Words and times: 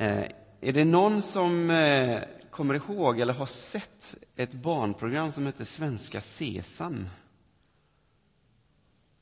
Eh, 0.00 0.24
är 0.60 0.72
det 0.72 0.84
någon 0.84 1.22
som 1.22 1.70
eh, 1.70 2.22
kommer 2.50 2.74
ihåg 2.74 3.20
eller 3.20 3.34
har 3.34 3.46
sett 3.46 4.16
ett 4.36 4.52
barnprogram 4.52 5.32
som 5.32 5.46
heter 5.46 5.64
Svenska 5.64 6.20
Sesam? 6.20 7.08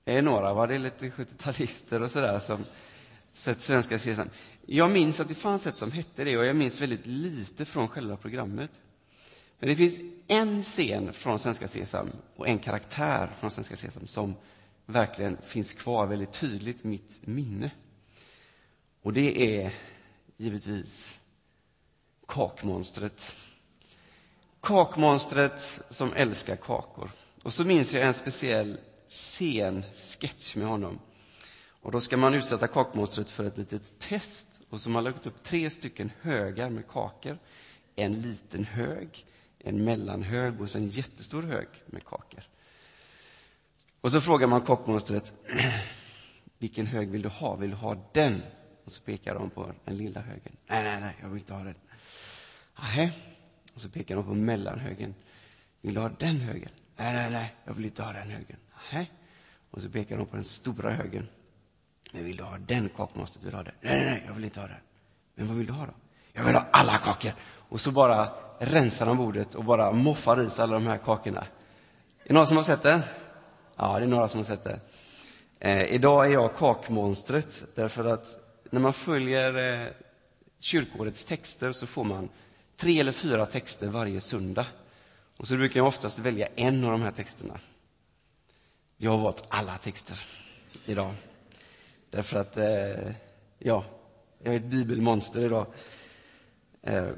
Det 0.04 0.12
är 0.12 0.22
några, 0.22 0.54
va? 0.54 0.66
Det 0.66 0.74
är 0.74 0.78
lite 0.78 1.08
70-talister 1.08 2.02
och 2.02 2.10
sådär 2.10 2.38
som 2.38 2.64
sett 3.32 3.60
Svenska 3.60 3.98
Sesam. 3.98 4.28
Jag 4.66 4.90
minns 4.90 5.20
att 5.20 5.28
det 5.28 5.34
fanns 5.34 5.66
ett 5.66 5.78
som 5.78 5.92
hette 5.92 6.24
det 6.24 6.36
och 6.36 6.44
jag 6.44 6.56
minns 6.56 6.80
väldigt 6.80 7.06
lite 7.06 7.64
från 7.64 7.88
själva 7.88 8.16
programmet. 8.16 8.70
Men 9.58 9.68
det 9.68 9.76
finns 9.76 9.98
en 10.26 10.62
scen 10.62 11.12
från 11.12 11.38
Svenska 11.38 11.68
Sesam 11.68 12.10
och 12.36 12.48
en 12.48 12.58
karaktär 12.58 13.30
från 13.40 13.50
Svenska 13.50 13.76
Sesam 13.76 14.06
som 14.06 14.34
verkligen 14.86 15.36
finns 15.36 15.72
kvar 15.72 16.06
väldigt 16.06 16.32
tydligt 16.32 16.84
i 16.84 16.88
mitt 16.88 17.20
minne. 17.24 17.70
Och 19.02 19.12
det 19.12 19.58
är 19.58 19.72
givetvis 20.36 21.18
kakmonstret. 22.28 23.36
Kakmonstret 24.60 25.80
som 25.90 26.12
älskar 26.12 26.56
kakor. 26.56 27.10
Och 27.42 27.54
så 27.54 27.64
minns 27.64 27.94
jag 27.94 28.06
en 28.06 28.14
speciell 28.14 28.78
scen, 29.08 29.84
sketch 29.92 30.56
med 30.56 30.68
honom. 30.68 30.98
Och 31.82 31.92
då 31.92 32.00
ska 32.00 32.16
man 32.16 32.34
utsätta 32.34 32.66
kakmonstret 32.66 33.30
för 33.30 33.44
ett 33.44 33.58
litet 33.58 33.98
test. 33.98 34.60
Och 34.70 34.80
så 34.80 34.88
har 34.90 34.92
man 34.92 35.04
lagt 35.04 35.26
upp 35.26 35.42
tre 35.42 35.70
stycken 35.70 36.12
högar 36.20 36.70
med 36.70 36.88
kakor. 36.88 37.38
En 37.94 38.20
liten 38.20 38.64
hög, 38.64 39.26
en 39.58 39.84
mellanhög 39.84 40.60
och 40.60 40.76
en 40.76 40.88
jättestor 40.88 41.42
hög 41.42 41.68
med 41.86 42.04
kakor. 42.04 42.48
Och 44.00 44.12
så 44.12 44.20
frågar 44.20 44.46
man 44.46 44.60
kakmonstret, 44.60 45.32
vilken 46.58 46.86
hög 46.86 47.08
vill 47.08 47.22
du 47.22 47.28
ha? 47.28 47.56
Vill 47.56 47.70
du 47.70 47.76
ha 47.76 48.10
den? 48.12 48.42
Och 48.86 48.92
så 48.92 49.00
pekar 49.00 49.34
de 49.34 49.50
på 49.50 49.72
den 49.84 49.96
lilla 49.96 50.20
högen. 50.20 50.56
Nej, 50.66 50.84
nej, 50.84 51.00
nej, 51.00 51.16
jag 51.22 51.28
vill 51.28 51.38
inte 51.38 51.54
ha 51.54 51.64
den. 51.64 51.74
Aha. 52.76 53.08
Och 53.74 53.80
så 53.80 53.90
pekar 53.90 54.16
de 54.16 54.24
på 54.24 54.34
mellanhögen. 54.34 55.14
Vill 55.80 55.94
du 55.94 56.00
ha 56.00 56.08
den 56.18 56.36
högen? 56.36 56.70
Nej, 56.96 57.12
nej, 57.12 57.30
nej, 57.30 57.54
jag 57.64 57.74
vill 57.74 57.84
inte 57.84 58.02
ha 58.02 58.12
den 58.12 58.30
högen. 58.30 58.56
Aha. 58.74 59.04
Och 59.70 59.82
så 59.82 59.90
pekar 59.90 60.16
de 60.16 60.26
på 60.26 60.36
den 60.36 60.44
stora 60.44 60.90
högen. 60.90 61.28
Men 62.12 62.24
vill 62.24 62.36
du 62.36 62.42
ha 62.42 62.58
den 62.58 62.88
kakmonstret? 62.88 63.44
Vill 63.44 63.50
du 63.50 63.56
ha 63.56 63.64
den? 63.64 63.74
Nej, 63.80 63.96
nej, 63.96 64.04
nej, 64.04 64.22
jag 64.26 64.34
vill 64.34 64.44
inte 64.44 64.60
ha 64.60 64.66
den. 64.66 64.76
Men 65.34 65.46
vad 65.46 65.56
vill 65.56 65.66
du 65.66 65.72
ha 65.72 65.86
då? 65.86 65.92
Jag 66.32 66.44
vill 66.44 66.54
ha 66.54 66.66
alla 66.70 66.98
kakor. 66.98 67.32
Och 67.68 67.80
så 67.80 67.92
bara 67.92 68.32
rensar 68.58 69.06
de 69.06 69.16
bordet 69.16 69.54
och 69.54 69.64
bara 69.64 69.92
moffar 69.92 70.46
i 70.46 70.50
sig 70.50 70.62
alla 70.62 70.74
de 70.74 70.86
här 70.86 70.98
kakorna. 70.98 71.40
Är 72.24 72.28
det 72.28 72.34
någon 72.34 72.46
som 72.46 72.56
har 72.56 72.64
sett 72.64 72.82
det? 72.82 73.02
Ja, 73.76 73.98
det 73.98 74.04
är 74.04 74.08
några 74.08 74.28
som 74.28 74.38
har 74.38 74.44
sett 74.44 74.64
det. 74.64 74.80
Eh, 75.60 75.84
idag 75.84 76.26
är 76.26 76.30
jag 76.30 76.56
kakmonstret, 76.56 77.64
därför 77.74 78.04
att 78.04 78.45
när 78.70 78.80
man 78.80 78.92
följer 78.92 79.82
eh, 79.84 79.92
kyrkårets 80.60 81.24
texter 81.24 81.72
så 81.72 81.86
får 81.86 82.04
man 82.04 82.28
tre 82.76 83.00
eller 83.00 83.12
fyra 83.12 83.46
texter 83.46 83.88
varje 83.88 84.20
söndag. 84.20 84.66
Och 85.36 85.48
så 85.48 85.56
brukar 85.56 85.80
jag 85.80 85.86
oftast 85.86 86.18
välja 86.18 86.48
en 86.56 86.84
av 86.84 86.90
de 86.90 87.02
här 87.02 87.12
texterna. 87.12 87.60
Jag 88.96 89.10
har 89.10 89.18
valt 89.18 89.44
alla 89.48 89.78
texter 89.78 90.18
idag. 90.86 91.14
Därför 92.10 92.40
att, 92.40 92.56
eh, 92.56 93.12
ja, 93.58 93.84
jag 94.42 94.54
är 94.54 94.56
ett 94.56 94.64
bibelmonster 94.64 95.44
idag. 95.44 95.66
Eh, 96.82 97.08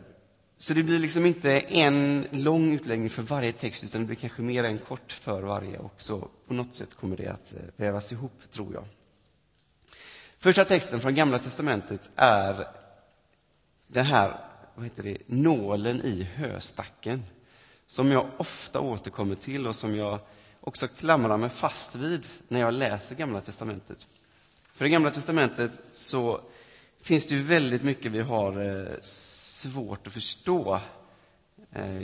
så 0.56 0.74
det 0.74 0.82
blir 0.82 0.98
liksom 0.98 1.26
inte 1.26 1.60
en 1.60 2.26
lång 2.30 2.74
utläggning 2.74 3.10
för 3.10 3.22
varje 3.22 3.52
text, 3.52 3.84
utan 3.84 4.00
det 4.00 4.06
blir 4.06 4.16
kanske 4.16 4.42
mer 4.42 4.64
en 4.64 4.78
kort 4.78 5.12
för 5.12 5.42
varje. 5.42 5.78
Och 5.78 5.94
så 5.96 6.28
på 6.46 6.54
något 6.54 6.74
sätt 6.74 6.94
kommer 6.94 7.16
det 7.16 7.26
att 7.26 7.54
eh, 7.54 7.60
vävas 7.76 8.12
ihop, 8.12 8.42
tror 8.50 8.74
jag. 8.74 8.84
Första 10.40 10.64
texten 10.64 11.00
från 11.00 11.14
Gamla 11.14 11.38
testamentet 11.38 12.10
är 12.16 12.66
den 13.86 14.06
här, 14.06 14.40
vad 14.74 14.84
heter 14.84 15.02
det, 15.02 15.18
nålen 15.26 16.02
i 16.02 16.22
höstacken. 16.22 17.22
Som 17.86 18.12
jag 18.12 18.30
ofta 18.36 18.80
återkommer 18.80 19.34
till 19.34 19.66
och 19.66 19.76
som 19.76 19.96
jag 19.96 20.18
också 20.60 20.88
klamrar 20.88 21.36
mig 21.36 21.48
fast 21.48 21.94
vid 21.94 22.26
när 22.48 22.60
jag 22.60 22.74
läser 22.74 23.14
Gamla 23.14 23.40
testamentet. 23.40 24.06
För 24.72 24.84
i 24.84 24.88
Gamla 24.88 25.10
testamentet 25.10 25.78
så 25.92 26.40
finns 27.00 27.26
det 27.26 27.34
ju 27.34 27.42
väldigt 27.42 27.82
mycket 27.82 28.12
vi 28.12 28.20
har 28.20 28.60
eh, 28.60 29.00
svårt 29.00 30.06
att 30.06 30.12
förstå. 30.12 30.80
Eh, 31.72 32.02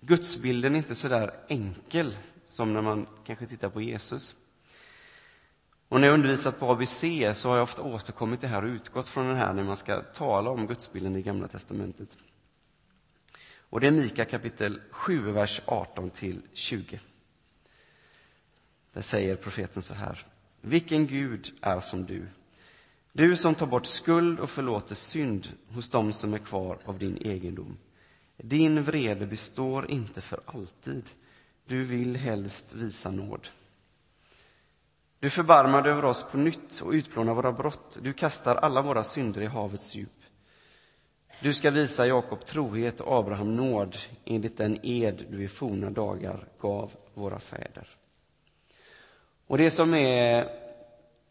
Gudsbilden 0.00 0.74
är 0.74 0.78
inte 0.78 0.94
så 0.94 1.08
där 1.08 1.34
enkel 1.48 2.16
som 2.46 2.72
när 2.72 2.82
man 2.82 3.06
kanske 3.26 3.46
tittar 3.46 3.68
på 3.68 3.82
Jesus. 3.82 4.34
Och 5.90 6.00
när 6.00 6.08
jag 6.08 6.14
undervisat 6.14 6.60
på 6.60 6.70
ABC 6.70 7.04
så 7.34 7.48
har 7.48 7.56
jag 7.56 7.62
ofta 7.62 7.82
återkommit 7.82 8.40
det 8.40 8.46
här 8.46 8.62
och 8.62 8.68
utgått 8.68 9.08
från 9.08 9.28
det 9.28 9.34
här 9.34 9.52
när 9.52 9.62
man 9.62 9.76
ska 9.76 10.02
tala 10.02 10.50
om 10.50 10.66
gudsbilden 10.66 11.16
i 11.16 11.22
Gamla 11.22 11.48
testamentet. 11.48 12.16
Och 13.56 13.80
det 13.80 13.86
är 13.86 13.90
Mika 13.90 14.24
kapitel 14.24 14.80
7, 14.90 15.30
vers 15.30 15.60
18 15.64 16.10
till 16.10 16.42
20. 16.52 17.00
Där 18.92 19.00
säger 19.00 19.36
profeten 19.36 19.82
så 19.82 19.94
här. 19.94 20.26
Vilken 20.60 21.06
Gud 21.06 21.52
är 21.60 21.80
som 21.80 22.04
du, 22.04 22.26
du 23.12 23.36
som 23.36 23.54
tar 23.54 23.66
bort 23.66 23.86
skuld 23.86 24.40
och 24.40 24.50
förlåter 24.50 24.94
synd 24.94 25.48
hos 25.68 25.90
dem 25.90 26.12
som 26.12 26.34
är 26.34 26.38
kvar 26.38 26.78
av 26.84 26.98
din 26.98 27.16
egendom. 27.16 27.76
Din 28.36 28.82
vrede 28.82 29.26
består 29.26 29.90
inte 29.90 30.20
för 30.20 30.40
alltid. 30.44 31.10
Du 31.66 31.84
vill 31.84 32.16
helst 32.16 32.74
visa 32.74 33.10
nåd. 33.10 33.48
Du 35.20 35.30
förbarmar 35.30 35.82
dig 35.82 35.92
över 35.92 36.04
oss 36.04 36.22
på 36.30 36.36
nytt 36.36 36.80
och 36.80 36.92
utplånar 36.92 37.34
våra 37.34 37.52
brott. 37.52 37.98
Du 38.02 38.12
kastar 38.12 38.56
alla 38.56 38.82
våra 38.82 39.04
synder 39.04 39.40
i 39.40 39.46
havets 39.46 39.94
djup. 39.94 40.22
Du 41.42 41.54
ska 41.54 41.70
visa 41.70 42.06
Jakob 42.06 42.44
trohet 42.44 43.00
och 43.00 43.18
Abraham 43.18 43.56
nåd 43.56 43.96
enligt 44.24 44.56
den 44.56 44.78
ed 44.82 45.26
du 45.30 45.42
i 45.42 45.48
forna 45.48 45.90
dagar 45.90 46.48
gav 46.60 46.92
våra 47.14 47.38
fäder. 47.38 47.88
Och 49.46 49.58
det 49.58 49.70
som 49.70 49.94
är 49.94 50.48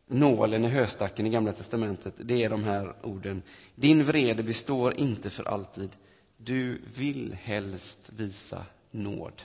nålen 0.08 0.66
i 0.66 0.70
höstacken 0.70 1.26
i 1.26 1.30
Gamla 1.30 1.52
testamentet, 1.52 2.14
det 2.18 2.44
är 2.44 2.50
de 2.50 2.64
här 2.64 2.96
orden. 3.02 3.42
Din 3.76 4.04
vrede 4.04 4.44
består 4.44 4.94
inte 4.94 5.30
för 5.30 5.48
alltid. 5.48 5.90
Du 6.38 6.82
vill 6.96 7.38
helst 7.42 8.10
visa 8.16 8.66
nåd. 8.92 9.42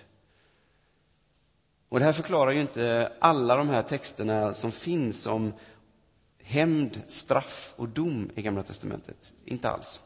Och 1.94 2.00
det 2.00 2.06
här 2.06 2.12
förklarar 2.12 2.50
ju 2.50 2.60
inte 2.60 3.12
alla 3.18 3.56
de 3.56 3.68
här 3.68 3.82
texterna 3.82 4.54
som 4.54 4.72
finns 4.72 5.26
om 5.26 5.52
hämnd, 6.42 7.02
straff 7.06 7.74
och 7.76 7.88
dom 7.88 8.30
i 8.34 8.42
Gamla 8.42 8.62
testamentet. 8.62 9.32
Inte 9.44 9.68
alls. 9.68 10.00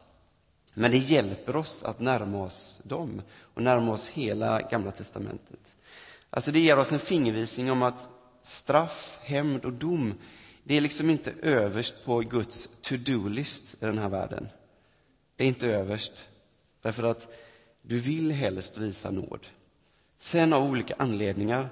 Men 0.73 0.91
det 0.91 0.97
hjälper 0.97 1.55
oss 1.55 1.83
att 1.83 1.99
närma 1.99 2.43
oss 2.43 2.79
dem 2.83 3.21
och 3.39 3.63
närma 3.63 3.91
oss 3.91 4.09
hela 4.09 4.61
Gamla 4.61 4.91
testamentet. 4.91 5.77
Alltså 6.29 6.51
det 6.51 6.59
ger 6.59 6.79
oss 6.79 6.91
en 6.91 6.99
fingervisning 6.99 7.71
om 7.71 7.83
att 7.83 8.09
straff, 8.43 9.19
hämnd 9.21 9.65
och 9.65 9.73
dom 9.73 10.13
det 10.63 10.77
är 10.77 10.81
liksom 10.81 11.09
inte 11.09 11.33
överst 11.41 12.05
på 12.05 12.19
Guds 12.19 12.69
to-do-list 12.81 13.73
i 13.73 13.85
den 13.85 13.97
här 13.97 14.09
världen. 14.09 14.47
Det 15.35 15.43
är 15.43 15.47
inte 15.47 15.67
överst, 15.67 16.25
därför 16.81 17.03
att 17.03 17.27
du 17.81 17.99
vill 17.99 18.31
helst 18.31 18.77
visa 18.77 19.11
nåd. 19.11 19.47
Sen 20.19 20.53
av 20.53 20.63
olika 20.63 20.95
anledningar 20.97 21.69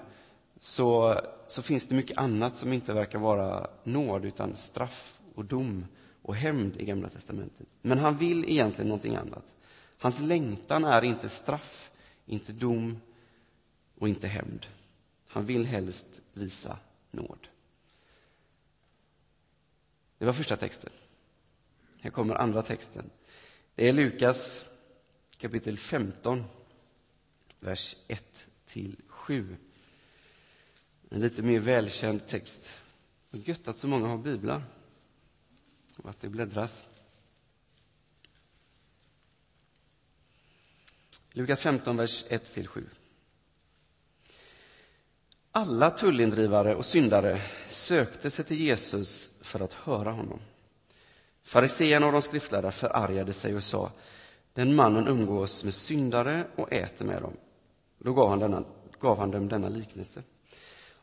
så, 0.59 1.21
så 1.47 1.61
finns 1.61 1.87
det 1.87 1.95
mycket 1.95 2.17
annat 2.17 2.55
som 2.55 2.73
inte 2.73 2.93
verkar 2.93 3.19
vara 3.19 3.69
nåd, 3.83 4.25
utan 4.25 4.55
straff 4.55 5.19
och 5.35 5.45
dom 5.45 5.85
och 6.21 6.35
hämnd 6.35 6.81
i 6.81 6.85
Gamla 6.85 7.09
testamentet. 7.09 7.67
Men 7.81 7.97
han 7.97 8.17
vill 8.17 8.49
egentligen 8.49 8.89
någonting 8.89 9.15
annat. 9.15 9.53
Hans 9.97 10.19
längtan 10.19 10.85
är 10.85 11.01
inte 11.01 11.29
straff, 11.29 11.91
inte 12.25 12.53
dom 12.53 13.01
och 13.97 14.09
inte 14.09 14.27
hämnd. 14.27 14.65
Han 15.27 15.45
vill 15.45 15.65
helst 15.65 16.21
visa 16.33 16.79
nåd. 17.11 17.47
Det 20.17 20.25
var 20.25 20.33
första 20.33 20.55
texten. 20.55 20.89
Här 22.01 22.09
kommer 22.09 22.35
andra 22.35 22.61
texten. 22.61 23.09
Det 23.75 23.89
är 23.89 23.93
Lukas 23.93 24.65
kapitel 25.37 25.77
15, 25.77 26.43
vers 27.59 27.95
1 28.07 28.47
till 28.65 29.01
7. 29.07 29.57
En 31.09 31.21
lite 31.21 31.41
mer 31.41 31.59
välkänd 31.59 32.25
text. 32.25 32.77
Vad 33.29 33.47
gött 33.47 33.67
att 33.67 33.77
så 33.77 33.87
många 33.87 34.07
har 34.07 34.17
biblar 34.17 34.63
och 35.97 36.09
att 36.09 36.19
det 36.19 36.29
bläddras. 36.29 36.85
Lukas 41.31 41.61
15, 41.61 41.97
vers 41.97 42.25
1–7. 42.29 42.83
Alla 45.51 45.89
tullindrivare 45.89 46.75
och 46.75 46.85
syndare 46.85 47.41
sökte 47.69 48.31
sig 48.31 48.45
till 48.45 48.61
Jesus 48.61 49.39
för 49.41 49.59
att 49.59 49.73
höra 49.73 50.11
honom. 50.11 50.39
Fariseerna 51.43 52.05
och 52.05 52.11
de 52.11 52.21
skriftlärda 52.21 52.71
förargade 52.71 53.33
sig 53.33 53.55
och 53.55 53.63
sa 53.63 53.91
den 54.53 54.75
mannen 54.75 55.07
umgås 55.07 55.63
med 55.63 55.73
syndare 55.73 56.47
och 56.55 56.73
äter 56.73 57.05
med 57.05 57.21
dem. 57.21 57.37
Då 57.97 58.13
gav 58.13 58.29
han, 58.29 58.39
denna, 58.39 58.63
gav 58.99 59.17
han 59.19 59.31
dem 59.31 59.49
denna 59.49 59.69
liknelse. 59.69 60.23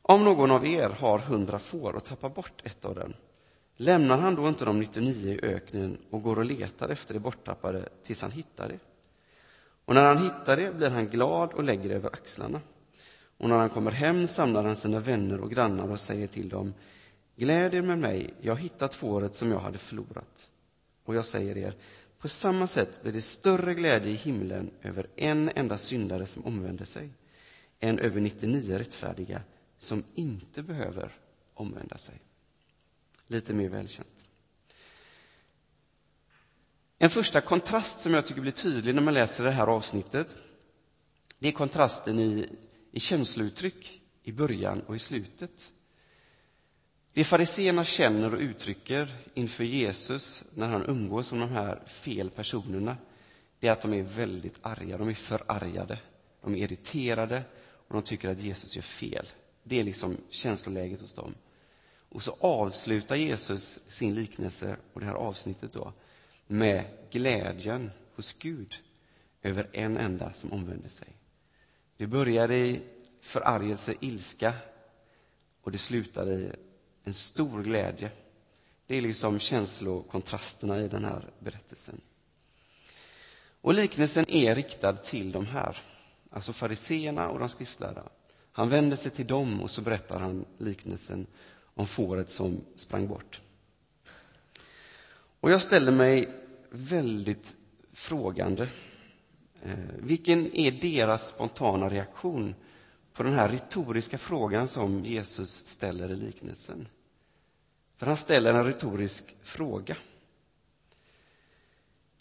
Om 0.06 0.24
någon 0.24 0.50
av 0.50 0.66
er 0.66 0.88
har 0.88 1.18
hundra 1.18 1.58
får 1.58 1.92
och 1.92 2.04
tappar 2.04 2.28
bort 2.28 2.62
ett 2.64 2.84
av 2.84 2.94
dem, 2.94 3.12
Lämnar 3.76 4.18
han 4.18 4.34
då 4.34 4.48
inte 4.48 4.64
de 4.64 4.80
99 4.80 5.32
i 5.32 5.40
öknen 5.42 5.98
och 6.10 6.22
går 6.22 6.38
och 6.38 6.44
letar 6.44 6.88
efter 6.88 7.14
det 7.14 7.20
borttappade 7.20 7.88
tills 8.02 8.22
han 8.22 8.30
hittar 8.30 8.68
det? 8.68 8.78
Och 9.84 9.94
när 9.94 10.06
han 10.06 10.24
hittar 10.24 10.56
det 10.56 10.74
blir 10.74 10.90
han 10.90 11.08
glad 11.08 11.52
och 11.52 11.64
lägger 11.64 11.88
det 11.88 11.94
över 11.94 12.08
axlarna. 12.12 12.60
Och 13.38 13.48
när 13.48 13.56
han 13.56 13.70
kommer 13.70 13.90
hem 13.90 14.26
samlar 14.26 14.64
han 14.64 14.76
sina 14.76 14.98
vänner 14.98 15.40
och 15.40 15.50
grannar 15.50 15.90
och 15.90 16.00
säger 16.00 16.26
till 16.26 16.48
dem 16.48 16.74
Gläd 17.36 17.74
er 17.74 17.82
med 17.82 17.98
mig, 17.98 18.34
jag 18.40 18.52
har 18.52 18.60
hittat 18.60 18.94
fåret 18.94 19.34
som 19.34 19.50
jag 19.50 19.58
hade 19.58 19.78
förlorat. 19.78 20.50
Och 21.04 21.14
jag 21.14 21.26
säger 21.26 21.56
er, 21.56 21.74
på 22.18 22.28
samma 22.28 22.66
sätt 22.66 23.02
blir 23.02 23.12
det 23.12 23.20
större 23.20 23.74
glädje 23.74 24.12
i 24.12 24.16
himlen 24.16 24.70
över 24.82 25.06
en 25.16 25.50
enda 25.54 25.78
syndare 25.78 26.26
som 26.26 26.44
omvänder 26.44 26.84
sig 26.84 27.10
än 27.80 27.98
över 27.98 28.20
99 28.20 28.78
rättfärdiga 28.78 29.42
som 29.84 30.04
inte 30.14 30.62
behöver 30.62 31.12
omvända 31.54 31.98
sig. 31.98 32.20
Lite 33.26 33.52
mer 33.52 33.68
välkänt. 33.68 34.24
En 36.98 37.10
första 37.10 37.40
kontrast 37.40 38.00
som 38.00 38.14
jag 38.14 38.26
tycker 38.26 38.40
blir 38.40 38.52
tydlig 38.52 38.94
när 38.94 39.02
man 39.02 39.14
läser 39.14 39.44
det 39.44 39.50
här 39.50 39.66
avsnittet 39.66 40.38
det 41.44 41.48
är 41.48 41.52
kontrasten 41.52 42.18
i, 42.18 42.48
i 42.92 43.00
känslouttryck 43.00 44.00
i 44.22 44.32
början 44.32 44.80
och 44.80 44.96
i 44.96 44.98
slutet. 44.98 45.72
Det 47.12 47.24
fariseerna 47.24 47.84
känner 47.84 48.34
och 48.34 48.40
uttrycker 48.40 49.08
inför 49.34 49.64
Jesus 49.64 50.44
när 50.54 50.68
han 50.68 50.86
umgås 50.86 51.32
med 51.32 51.40
de 51.40 51.50
här 51.50 51.82
fel 51.86 52.30
personerna, 52.30 52.96
det 53.60 53.68
är 53.68 53.72
att 53.72 53.80
de 53.80 53.92
är 53.92 54.02
väldigt 54.02 54.58
arga, 54.62 54.98
de 54.98 55.08
är 55.08 55.14
förargade, 55.14 55.98
de 56.40 56.54
är 56.54 56.58
irriterade 56.58 57.42
och 57.58 57.94
de 57.94 58.02
tycker 58.02 58.28
att 58.28 58.40
Jesus 58.40 58.76
gör 58.76 58.82
fel. 58.82 59.26
Det 59.64 59.80
är 59.80 59.84
liksom 59.84 60.16
känsloläget 60.28 61.00
hos 61.00 61.12
dem. 61.12 61.34
Och 62.08 62.22
så 62.22 62.36
avslutar 62.40 63.16
Jesus 63.16 63.80
sin 63.88 64.14
liknelse 64.14 64.76
och 64.92 65.00
det 65.00 65.06
här 65.06 65.14
avsnittet 65.14 65.72
då 65.72 65.92
med 66.46 66.84
glädjen 67.10 67.90
hos 68.14 68.32
Gud 68.32 68.74
över 69.42 69.68
en 69.72 69.96
enda 69.96 70.32
som 70.32 70.52
omvänder 70.52 70.88
sig. 70.88 71.08
Det 71.96 72.06
börjar 72.06 72.52
i 72.52 72.80
förargelse, 73.20 73.94
ilska 74.00 74.54
och 75.62 75.72
det 75.72 75.78
slutar 75.78 76.30
i 76.30 76.52
en 77.04 77.14
stor 77.14 77.62
glädje. 77.62 78.10
Det 78.86 78.96
är 78.96 79.00
liksom 79.00 79.38
känslokontrasterna 79.38 80.80
i 80.80 80.88
den 80.88 81.04
här 81.04 81.30
berättelsen. 81.38 82.00
Och 83.60 83.74
liknelsen 83.74 84.24
är 84.28 84.54
riktad 84.54 84.92
till 84.92 85.32
de 85.32 85.46
här, 85.46 85.78
alltså 86.30 86.52
fariseerna 86.52 87.28
och 87.28 87.38
de 87.38 87.48
skriftlärda. 87.48 88.02
Han 88.56 88.68
vänder 88.68 88.96
sig 88.96 89.10
till 89.10 89.26
dem 89.26 89.62
och 89.62 89.70
så 89.70 89.82
berättar 89.82 90.18
han 90.18 90.44
liknelsen 90.58 91.26
om 91.74 91.86
fåret 91.86 92.30
som 92.30 92.60
sprang 92.74 93.08
bort. 93.08 93.40
Och 95.40 95.50
jag 95.50 95.60
ställer 95.60 95.92
mig 95.92 96.28
väldigt 96.70 97.54
frågande. 97.92 98.68
Eh, 99.62 99.74
vilken 99.98 100.56
är 100.56 100.70
deras 100.70 101.28
spontana 101.28 101.88
reaktion 101.88 102.54
på 103.12 103.22
den 103.22 103.32
här 103.32 103.48
retoriska 103.48 104.18
frågan 104.18 104.68
som 104.68 105.04
Jesus 105.04 105.66
ställer 105.66 106.10
i 106.10 106.16
liknelsen? 106.16 106.88
För 107.96 108.06
han 108.06 108.16
ställer 108.16 108.54
en 108.54 108.64
retorisk 108.64 109.36
fråga. 109.42 109.96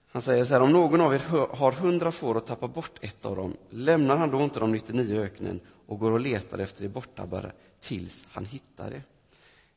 Han 0.08 0.22
säger 0.22 0.46
så 0.46 0.54
här, 0.54 0.62
om 0.62 0.72
någon 0.72 1.02
av 1.02 1.14
er 1.14 1.20
har 1.56 1.72
hundra 1.72 2.12
får 2.12 2.36
och 2.36 2.46
tappar 2.46 2.68
bort 2.68 3.00
ett 3.02 3.26
av 3.26 3.36
dem, 3.36 3.58
lämnar 3.70 4.18
han 4.18 4.32
då 4.32 4.42
inte 4.42 4.60
de 4.60 4.72
99 4.72 5.16
i 5.16 5.20
öknen 5.20 5.60
och 5.94 6.00
går 6.00 6.12
och 6.12 6.20
letar 6.20 6.60
efter 6.60 6.84
det 6.84 6.90
borttappade 6.90 7.52
tills 7.80 8.26
han 8.32 8.46
hittar 8.46 8.90
det? 8.90 9.02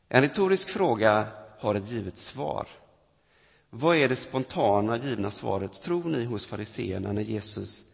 En 0.09 0.23
retorisk 0.23 0.69
fråga 0.69 1.29
har 1.59 1.75
ett 1.75 1.91
givet 1.91 2.19
svar. 2.19 2.69
Vad 3.71 3.97
är 3.97 4.09
det 4.09 4.17
spontana 4.17 4.99
givna 4.99 5.31
svaret, 5.31 5.73
tror 5.83 6.05
ni, 6.05 6.25
hos 6.25 6.47
fariseerna 6.47 7.13
när 7.13 7.23
Jesus 7.23 7.85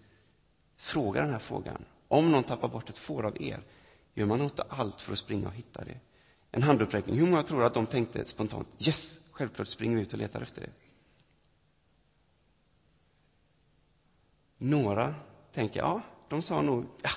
frågar 0.77 1.23
den 1.23 1.31
här 1.31 1.39
frågan? 1.39 1.85
Om 2.09 2.33
någon 2.33 2.45
tappar 2.45 2.69
bort 2.69 2.91
ett 2.91 2.99
får 2.99 3.27
av 3.27 3.43
er, 3.43 3.63
gör 4.15 4.27
man 4.27 4.41
inte 4.41 4.63
allt 4.63 5.01
för 5.01 5.13
att 5.13 5.19
springa 5.19 5.49
och 5.49 5.55
hitta 5.55 5.85
det? 5.85 6.01
En 6.51 6.63
handuppräckning. 6.63 7.19
Hur 7.19 7.27
många 7.27 7.43
tror 7.43 7.65
att 7.65 7.75
de 7.75 7.87
tänkte 7.87 8.25
spontant, 8.25 8.69
yes, 8.79 9.19
självklart 9.31 9.69
springer 9.69 9.97
vi 9.97 10.03
ut 10.03 10.13
och 10.13 10.19
letar 10.19 10.41
efter 10.41 10.61
det? 10.61 10.71
Några 14.59 15.15
tänker, 15.53 15.81
ja, 15.81 16.03
de 16.29 16.43
sa 16.43 16.63
nog, 16.63 16.87
ja, 17.03 17.11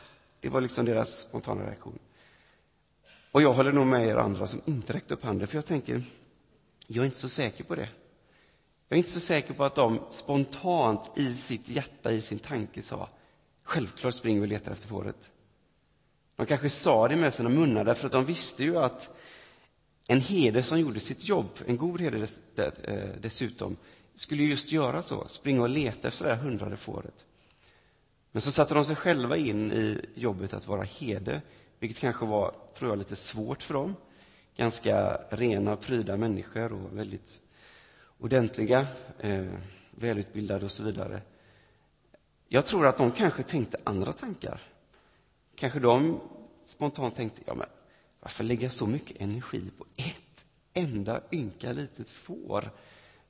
det 0.46 0.52
var 0.52 0.62
liksom 0.62 0.86
deras 0.86 1.20
spontana 1.20 1.66
reaktion. 1.66 2.00
Och 3.32 3.42
jag 3.42 3.54
håller 3.54 3.72
nog 3.72 3.88
med 3.88 4.08
er 4.08 4.16
andra 4.16 4.48
som 4.48 4.62
inte 4.66 4.94
räckte 4.94 5.14
upp 5.14 5.24
handen, 5.24 5.48
för 5.48 5.58
jag 5.58 5.66
tänker, 5.66 6.04
jag 6.88 7.02
är 7.02 7.06
inte 7.06 7.18
så 7.18 7.30
säker 7.30 7.64
på 7.64 7.76
det. 7.76 7.90
Jag 8.88 8.96
är 8.96 8.98
inte 8.98 9.10
så 9.10 9.20
säker 9.20 9.54
på 9.54 9.64
att 9.64 9.76
de 9.76 10.00
spontant 10.10 11.12
i 11.16 11.34
sitt 11.34 11.70
hjärta, 11.70 12.12
i 12.12 12.22
sin 12.22 12.40
tanke 12.40 12.82
sa, 12.82 13.10
självklart 13.64 14.14
springer 14.14 14.42
vi 14.42 14.46
och 14.46 14.50
letar 14.50 14.72
efter 14.72 14.88
fåret. 14.88 15.32
De 16.36 16.46
kanske 16.46 16.70
sa 16.70 17.08
det 17.08 17.16
med 17.16 17.34
sina 17.34 17.50
munnar, 17.50 17.84
därför 17.84 18.06
att 18.06 18.12
de 18.12 18.26
visste 18.26 18.64
ju 18.64 18.78
att 18.78 19.10
en 20.08 20.22
herde 20.22 20.64
som 20.64 20.80
gjorde 20.80 21.00
sitt 21.00 21.28
jobb, 21.28 21.50
en 21.66 21.78
god 21.78 22.02
herde 22.02 22.28
eh, 22.84 23.10
dessutom, 23.22 23.78
skulle 24.16 24.44
just 24.44 24.72
göra 24.72 25.02
så, 25.02 25.28
springa 25.28 25.62
och 25.62 25.70
leta 25.70 26.08
efter 26.08 26.26
det 26.26 26.36
här 26.36 26.44
hundrade 26.44 26.78
fåret. 26.78 27.26
Men 28.36 28.42
så 28.42 28.52
satte 28.52 28.74
de 28.74 28.86
sig 28.86 28.96
själva 28.96 29.38
in 29.38 29.72
i 29.72 30.06
jobbet 30.16 30.54
att 30.54 30.68
vara 30.68 30.84
herde, 30.84 31.42
vilket 31.80 32.00
kanske 32.00 32.26
var, 32.26 32.56
tror 32.74 32.92
jag, 32.92 32.98
lite 32.98 33.16
svårt 33.16 33.64
för 33.64 33.74
dem. 33.74 33.96
Ganska 34.56 35.22
rena, 35.30 35.76
pryda 35.76 36.18
människor 36.18 36.74
och 36.74 36.98
väldigt 36.98 37.42
ordentliga, 38.18 38.88
eh, 39.20 39.46
välutbildade 39.92 40.66
och 40.66 40.72
så 40.72 40.84
vidare. 40.84 41.22
Jag 42.48 42.66
tror 42.66 42.88
att 42.88 42.98
de 42.98 43.12
kanske 43.12 43.44
tänkte 43.44 43.78
andra 43.84 44.14
tankar. 44.14 44.62
Kanske 45.56 45.80
de 45.80 46.20
spontant 46.66 47.16
tänkte, 47.16 47.42
ja 47.46 47.54
men 47.56 47.68
varför 48.20 48.44
lägga 48.44 48.70
så 48.70 48.88
mycket 48.88 49.22
energi 49.22 49.72
på 49.78 49.86
ett 49.96 50.46
enda 50.74 51.22
ynka 51.32 51.72
litet 51.72 52.10
får 52.10 52.70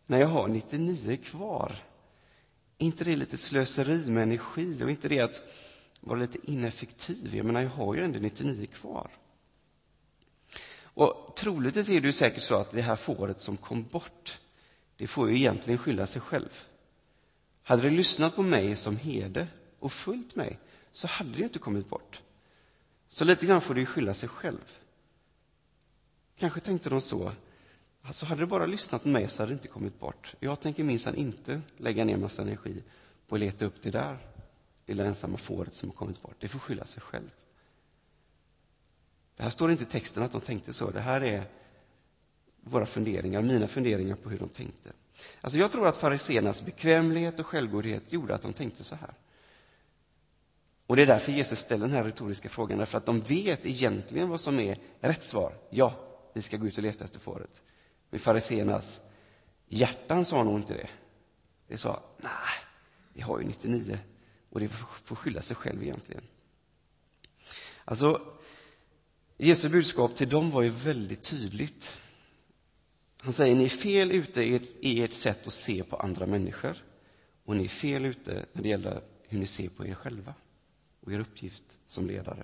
när 0.05 0.19
jag 0.19 0.27
har 0.27 0.47
99 0.47 1.17
kvar? 1.17 1.75
Är 2.77 2.85
inte 2.85 3.03
det 3.03 3.15
lite 3.15 3.37
slöseri 3.37 4.05
med 4.05 4.23
energi 4.23 4.83
och 4.83 4.89
inte 4.89 5.07
det 5.07 5.19
att 5.19 5.41
vara 6.01 6.19
lite 6.19 6.37
ineffektiv? 6.51 7.35
Jag 7.35 7.45
menar, 7.45 7.61
jag 7.61 7.69
har 7.69 7.95
ju 7.95 8.03
ändå 8.03 8.19
99 8.19 8.67
kvar. 8.67 9.11
Och 10.81 11.33
troligtvis 11.35 11.89
är 11.89 12.01
det 12.01 12.07
ju 12.07 12.13
säkert 12.13 12.43
så 12.43 12.55
att 12.55 12.71
det 12.71 12.81
här 12.81 12.95
fåret 12.95 13.41
som 13.41 13.57
kom 13.57 13.83
bort, 13.83 14.39
det 14.97 15.07
får 15.07 15.29
ju 15.29 15.35
egentligen 15.35 15.77
skylla 15.77 16.07
sig 16.07 16.21
själv. 16.21 16.67
Hade 17.63 17.81
det 17.81 17.89
lyssnat 17.89 18.35
på 18.35 18.43
mig 18.43 18.75
som 18.75 18.97
herde 18.97 19.47
och 19.79 19.91
följt 19.91 20.35
mig 20.35 20.59
så 20.91 21.07
hade 21.07 21.31
det 21.31 21.37
ju 21.37 21.43
inte 21.43 21.59
kommit 21.59 21.89
bort. 21.89 22.21
Så 23.09 23.25
lite 23.25 23.45
grann 23.45 23.61
får 23.61 23.73
det 23.73 23.79
ju 23.79 23.85
skylla 23.85 24.13
sig 24.13 24.29
själv. 24.29 24.77
Kanske 26.37 26.59
tänkte 26.59 26.89
de 26.89 27.01
så. 27.01 27.31
Alltså 28.07 28.25
hade 28.25 28.41
du 28.41 28.45
bara 28.45 28.65
lyssnat 28.65 29.03
på 29.03 29.09
mig 29.09 29.27
så 29.27 29.43
hade 29.43 29.51
det 29.51 29.53
inte 29.53 29.67
kommit 29.67 29.99
bort. 29.99 30.35
Jag 30.39 30.59
tänker 30.59 30.83
minsann 30.83 31.15
inte 31.15 31.61
lägga 31.77 32.05
ner 32.05 32.17
massa 32.17 32.41
energi 32.41 32.83
på 33.27 33.35
att 33.35 33.41
leta 33.41 33.65
upp 33.65 33.81
det 33.81 33.91
där 33.91 34.17
lilla 34.85 35.05
ensamma 35.05 35.37
fåret 35.37 35.73
som 35.73 35.89
har 35.89 35.95
kommit 35.95 36.21
bort. 36.21 36.35
Det 36.39 36.47
får 36.47 36.59
skylla 36.59 36.85
sig 36.85 37.01
själv. 37.01 37.29
Det 39.35 39.43
här 39.43 39.49
står 39.49 39.71
inte 39.71 39.83
i 39.83 39.87
texten 39.87 40.23
att 40.23 40.31
de 40.31 40.41
tänkte 40.41 40.73
så. 40.73 40.91
Det 40.91 41.01
här 41.01 41.21
är 41.21 41.43
våra 42.61 42.85
funderingar, 42.85 43.41
mina 43.41 43.67
funderingar 43.67 44.15
på 44.15 44.29
hur 44.29 44.39
de 44.39 44.49
tänkte. 44.49 44.91
Alltså 45.41 45.59
jag 45.59 45.71
tror 45.71 45.87
att 45.87 45.97
fariséernas 45.97 46.65
bekvämlighet 46.65 47.39
och 47.39 47.45
självgodhet 47.45 48.13
gjorde 48.13 48.35
att 48.35 48.41
de 48.41 48.53
tänkte 48.53 48.83
så 48.83 48.95
här. 48.95 49.13
Och 50.87 50.95
det 50.95 51.01
är 51.01 51.05
därför 51.07 51.31
Jesus 51.31 51.59
ställer 51.59 51.87
den 51.87 51.95
här 51.95 52.03
retoriska 52.03 52.49
frågan, 52.49 52.77
därför 52.77 52.97
att 52.97 53.05
de 53.05 53.21
vet 53.21 53.65
egentligen 53.65 54.29
vad 54.29 54.39
som 54.39 54.59
är 54.59 54.77
rätt 54.99 55.23
svar. 55.23 55.53
Ja, 55.69 55.95
vi 56.33 56.41
ska 56.41 56.57
gå 56.57 56.67
ut 56.67 56.77
och 56.77 56.83
leta 56.83 57.05
efter 57.05 57.19
fåret 57.19 57.61
med 58.15 58.21
fariseernas 58.21 59.01
hjärtan 59.67 60.25
sa 60.25 60.43
nog 60.43 60.59
inte 60.59 60.73
det. 60.73 60.89
Det 61.67 61.77
sa, 61.77 62.03
nej, 62.17 62.31
vi 63.13 63.21
har 63.21 63.39
ju 63.39 63.45
99 63.45 63.99
och 64.49 64.59
det 64.59 64.69
får 65.03 65.15
skylla 65.15 65.41
sig 65.41 65.55
själv 65.55 65.83
egentligen. 65.83 66.23
Alltså, 67.85 68.21
Jesu 69.37 69.69
budskap 69.69 70.15
till 70.15 70.29
dem 70.29 70.51
var 70.51 70.61
ju 70.61 70.69
väldigt 70.69 71.21
tydligt. 71.21 71.99
Han 73.17 73.33
säger, 73.33 73.55
ni 73.55 73.63
är 73.63 73.69
fel 73.69 74.11
ute 74.11 74.43
i 74.79 75.03
ert 75.03 75.13
sätt 75.13 75.47
att 75.47 75.53
se 75.53 75.83
på 75.83 75.95
andra 75.95 76.25
människor 76.25 76.83
och 77.45 77.55
ni 77.55 77.63
är 77.63 77.69
fel 77.69 78.05
ute 78.05 78.45
när 78.53 78.63
det 78.63 78.69
gäller 78.69 79.01
hur 79.27 79.39
ni 79.39 79.45
ser 79.45 79.69
på 79.69 79.87
er 79.87 79.93
själva 79.93 80.33
och 81.01 81.13
er 81.13 81.19
uppgift 81.19 81.79
som 81.87 82.07
ledare. 82.07 82.43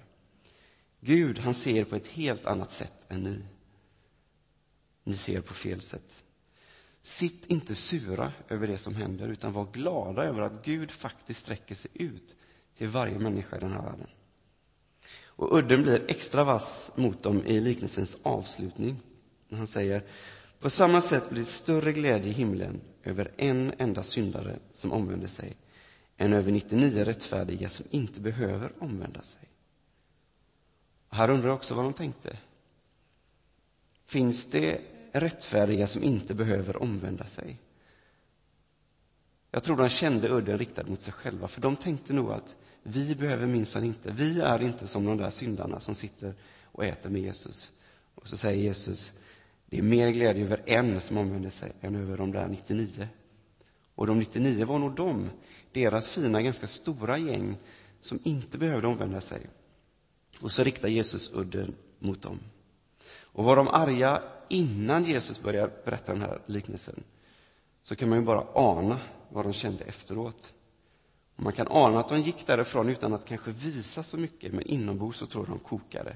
Gud, 1.00 1.40
han 1.40 1.54
ser 1.54 1.84
på 1.84 1.96
ett 1.96 2.08
helt 2.08 2.46
annat 2.46 2.72
sätt 2.72 3.06
än 3.10 3.24
ni. 3.24 3.44
Ni 5.04 5.18
ser 5.18 5.42
på 5.42 5.54
fel 5.54 5.82
sätt. 5.82 6.24
Sitt 7.02 7.46
inte 7.46 7.76
sura 7.76 8.34
över 8.50 8.68
det 8.68 8.78
som 8.78 8.96
händer, 8.96 9.28
utan 9.28 9.54
var 9.54 9.68
glada 9.72 10.24
över 10.24 10.42
att 10.42 10.66
Gud 10.66 10.92
faktiskt 10.92 11.40
sträcker 11.40 11.76
sig 11.76 11.92
ut 11.94 12.36
till 12.78 12.88
varje 12.88 13.20
människa 13.20 13.58
i 13.58 13.60
den 13.60 13.72
här 13.72 13.82
världen. 13.82 14.08
Och 15.24 15.58
udden 15.58 15.84
blir 15.84 16.06
extra 16.08 16.44
vass 16.44 16.92
mot 16.96 17.24
dem 17.24 17.46
i 17.46 17.60
liknelsens 17.60 18.18
avslutning. 18.24 19.00
När 19.50 19.58
han 19.58 19.68
säger, 19.68 20.04
På 20.60 20.70
samma 20.70 21.02
sätt 21.02 21.30
blir 21.30 21.40
det 21.40 21.46
större 21.46 21.92
glädje 21.92 22.30
i 22.30 22.34
himlen 22.34 22.82
över 23.04 23.32
en 23.38 23.74
enda 23.78 24.04
syndare 24.04 24.60
som 24.72 24.92
omvänder 24.92 25.28
sig 25.28 25.58
än 26.18 26.34
över 26.34 26.52
99 26.52 27.04
rättfärdiga 27.04 27.70
som 27.70 27.86
inte 27.90 28.20
behöver 28.20 28.74
omvända 28.80 29.22
sig. 29.22 29.42
Och 31.10 31.18
här 31.18 31.30
undrar 31.30 31.48
jag 31.48 31.56
också 31.56 31.76
vad 31.76 31.86
de 31.86 31.94
tänkte. 31.94 32.38
Finns 34.12 34.46
det 34.46 34.82
rättfärdiga 35.12 35.88
som 35.88 36.04
inte 36.04 36.34
behöver 36.34 36.82
omvända 36.82 37.26
sig? 37.26 37.58
Jag 39.52 39.64
tror 39.64 39.78
de 39.78 39.90
kände 39.90 40.30
udden 40.30 40.58
riktad 40.58 40.84
mot 40.84 41.02
sig 41.02 41.14
själva, 41.14 41.48
för 41.48 41.62
de 41.62 41.76
tänkte 41.76 42.14
nog 42.14 42.32
att 42.32 42.56
vi 42.84 43.16
behöver 43.16 43.48
minsann 43.48 43.84
inte, 43.84 44.12
vi 44.12 44.42
är 44.42 44.62
inte 44.64 44.88
som 44.88 45.06
de 45.06 45.18
där 45.18 45.30
syndarna 45.30 45.80
som 45.80 45.96
sitter 45.96 46.34
och 46.64 46.86
äter 46.86 47.10
med 47.10 47.22
Jesus. 47.22 47.72
Och 48.16 48.28
så 48.28 48.38
säger 48.38 48.64
Jesus, 48.64 49.14
det 49.66 49.78
är 49.78 49.82
mer 49.82 50.10
glädje 50.10 50.44
över 50.44 50.62
en 50.66 51.02
som 51.02 51.18
omvänder 51.18 51.50
sig 51.50 51.72
än 51.82 51.96
över 51.96 52.18
de 52.18 52.32
där 52.32 52.48
99. 52.48 53.08
Och 53.96 54.08
de 54.08 54.20
99 54.20 54.66
var 54.66 54.80
nog 54.80 54.96
de, 54.96 55.30
deras 55.72 56.08
fina, 56.08 56.42
ganska 56.42 56.68
stora 56.68 57.18
gäng 57.18 57.58
som 58.02 58.20
inte 58.24 58.58
behövde 58.58 58.88
omvända 58.88 59.22
sig. 59.22 59.42
Och 60.42 60.52
så 60.52 60.64
riktar 60.64 60.90
Jesus 60.90 61.34
udden 61.34 61.76
mot 62.00 62.22
dem. 62.22 62.40
Och 63.32 63.44
var 63.44 63.56
de 63.56 63.68
arga 63.68 64.24
innan 64.50 65.04
Jesus 65.04 65.42
började 65.42 65.74
berätta 65.86 66.12
den 66.12 66.22
här 66.22 66.42
liknelsen 66.46 67.04
så 67.82 67.96
kan 67.96 68.10
man 68.10 68.20
ju 68.20 68.26
bara 68.26 68.48
ana 68.54 69.00
vad 69.30 69.46
de 69.46 69.54
kände 69.54 69.84
efteråt. 69.84 70.54
Och 71.36 71.44
man 71.44 71.54
kan 71.54 71.68
ana 71.68 72.00
att 72.00 72.10
de 72.10 72.22
gick 72.22 72.48
därifrån 72.48 72.90
utan 72.90 73.14
att 73.14 73.26
kanske 73.26 73.52
visa 73.52 74.04
så 74.04 74.18
mycket, 74.18 74.54
men 74.54 74.64
inombords 74.64 75.18
så 75.18 75.26
tror 75.26 75.46
jag 75.48 75.58
de 75.58 75.60
kokade. 75.60 76.16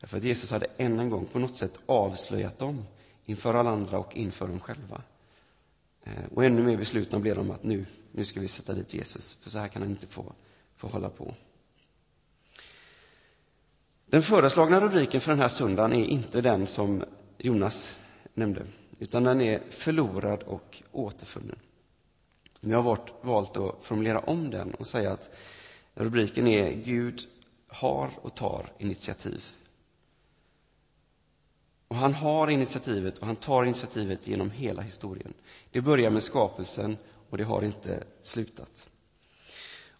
Därför 0.00 0.16
att 0.16 0.24
Jesus 0.24 0.50
hade 0.50 0.66
än 0.76 1.00
en 1.00 1.10
gång 1.10 1.26
på 1.26 1.38
något 1.38 1.56
sätt 1.56 1.80
avslöjat 1.86 2.58
dem 2.58 2.84
inför 3.24 3.54
alla 3.54 3.70
andra 3.70 3.98
och 3.98 4.16
inför 4.16 4.48
dem 4.48 4.60
själva. 4.60 5.02
Eh, 6.02 6.24
och 6.34 6.44
ännu 6.44 6.62
mer 6.62 6.76
beslutna 6.76 7.18
blev 7.18 7.36
de 7.36 7.50
att 7.50 7.64
nu, 7.64 7.86
nu 8.12 8.24
ska 8.24 8.40
vi 8.40 8.48
sätta 8.48 8.72
dit 8.72 8.94
Jesus, 8.94 9.34
för 9.40 9.50
så 9.50 9.58
här 9.58 9.68
kan 9.68 9.82
han 9.82 9.90
inte 9.90 10.06
få, 10.06 10.32
få 10.76 10.88
hålla 10.88 11.08
på. 11.08 11.34
Den 14.10 14.22
föreslagna 14.22 14.80
rubriken 14.80 15.20
för 15.20 15.32
den 15.32 15.40
här 15.40 15.48
söndagen 15.48 15.92
är 15.92 16.04
inte 16.04 16.40
den 16.40 16.66
som 16.66 17.04
Jonas 17.38 17.96
nämnde, 18.34 18.66
utan 18.98 19.24
den 19.24 19.40
är 19.40 19.62
förlorad 19.70 20.42
och 20.42 20.82
återfunnen. 20.92 21.58
Men 22.60 22.70
jag 22.70 22.82
har 22.82 22.98
valt 23.22 23.56
att 23.56 23.74
formulera 23.82 24.18
om 24.18 24.50
den 24.50 24.74
och 24.74 24.86
säga 24.86 25.12
att 25.12 25.30
rubriken 25.94 26.46
är 26.46 26.72
Gud 26.72 27.20
har 27.68 28.10
och 28.22 28.34
tar 28.34 28.66
initiativ. 28.78 29.44
Och 31.88 31.96
han 31.96 32.14
har 32.14 32.48
initiativet 32.50 33.18
och 33.18 33.26
han 33.26 33.36
tar 33.36 33.64
initiativet 33.64 34.26
genom 34.26 34.50
hela 34.50 34.82
historien. 34.82 35.34
Det 35.70 35.80
börjar 35.80 36.10
med 36.10 36.22
skapelsen 36.22 36.96
och 37.30 37.38
det 37.38 37.44
har 37.44 37.62
inte 37.62 38.04
slutat. 38.20 38.88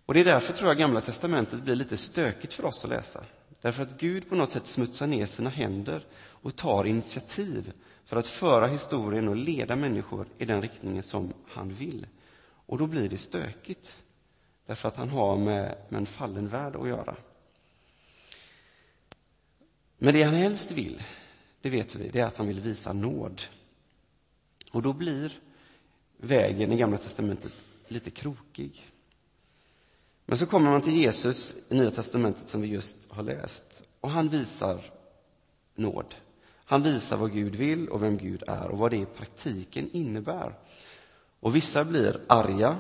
Och 0.07 0.15
Det 0.15 0.21
är 0.21 0.25
därför 0.25 0.53
tror 0.53 0.69
jag 0.69 0.79
Gamla 0.79 1.01
testamentet 1.01 1.63
blir 1.63 1.77
lite 1.77 1.97
stökigt 1.97 2.53
för 2.53 2.65
oss 2.65 2.85
att 2.85 2.91
läsa. 2.91 3.25
Därför 3.61 3.83
att 3.83 4.01
Gud 4.01 4.29
på 4.29 4.35
något 4.35 4.51
sätt 4.51 4.67
smutsar 4.67 5.07
ner 5.07 5.27
sina 5.27 5.51
händer 5.51 6.07
och 6.17 6.57
tar 6.57 6.85
initiativ 6.85 7.73
för 8.05 8.17
att 8.17 8.27
föra 8.27 8.67
historien 8.67 9.29
och 9.29 9.37
leda 9.37 9.77
människor 9.77 10.27
i 10.39 10.45
den 10.45 10.63
riktningen 10.63 11.03
som 11.03 11.33
han 11.49 11.73
vill. 11.73 12.07
Och 12.67 12.79
då 12.79 12.87
blir 12.87 13.09
det 13.09 13.19
stökigt, 13.19 13.97
därför 14.67 14.89
att 14.89 14.97
han 14.97 15.09
har 15.09 15.37
med, 15.37 15.77
med 15.89 15.99
en 15.99 16.07
fallen 16.07 16.49
värld 16.49 16.77
att 16.77 16.89
göra. 16.89 17.17
Men 19.99 20.15
det 20.15 20.23
han 20.23 20.35
helst 20.35 20.71
vill, 20.71 21.03
det 21.61 21.71
vet 21.71 21.95
vi, 21.95 22.09
det 22.09 22.21
är 22.21 22.27
att 22.27 22.37
han 22.37 22.47
vill 22.47 22.61
visa 22.61 22.93
nåd. 22.93 23.43
Och 24.73 24.83
då 24.83 24.93
blir 24.93 25.33
vägen 26.17 26.73
i 26.73 26.77
Gamla 26.77 26.99
testamentet 26.99 27.53
lite 27.89 28.11
krokig. 28.11 28.87
Men 30.31 30.39
så 30.39 30.47
kommer 30.47 30.71
man 30.71 30.83
till 30.83 30.97
Jesus 30.97 31.57
i 31.69 31.75
Nya 31.75 31.91
testamentet 31.91 32.49
som 32.49 32.61
vi 32.61 32.69
just 32.69 33.13
har 33.13 33.23
läst 33.23 33.83
och 34.01 34.11
han 34.11 34.29
visar 34.29 34.81
nåd. 35.75 36.15
Han 36.55 36.83
visar 36.83 37.17
vad 37.17 37.33
Gud 37.33 37.55
vill 37.55 37.89
och 37.89 38.03
vem 38.03 38.17
Gud 38.17 38.43
är 38.47 38.69
och 38.69 38.79
vad 38.79 38.91
det 38.91 38.97
i 38.97 39.07
praktiken 39.07 39.91
innebär. 39.93 40.59
Och 41.41 41.57
vissa 41.57 41.85
blir 41.85 42.21
arga, 42.27 42.79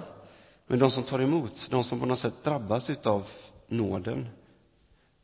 men 0.66 0.78
de 0.78 0.90
som 0.90 1.02
tar 1.02 1.18
emot, 1.18 1.68
de 1.70 1.84
som 1.84 2.00
på 2.00 2.06
något 2.06 2.18
sätt 2.18 2.44
drabbas 2.44 2.90
av 2.90 3.28
nåden, 3.66 4.28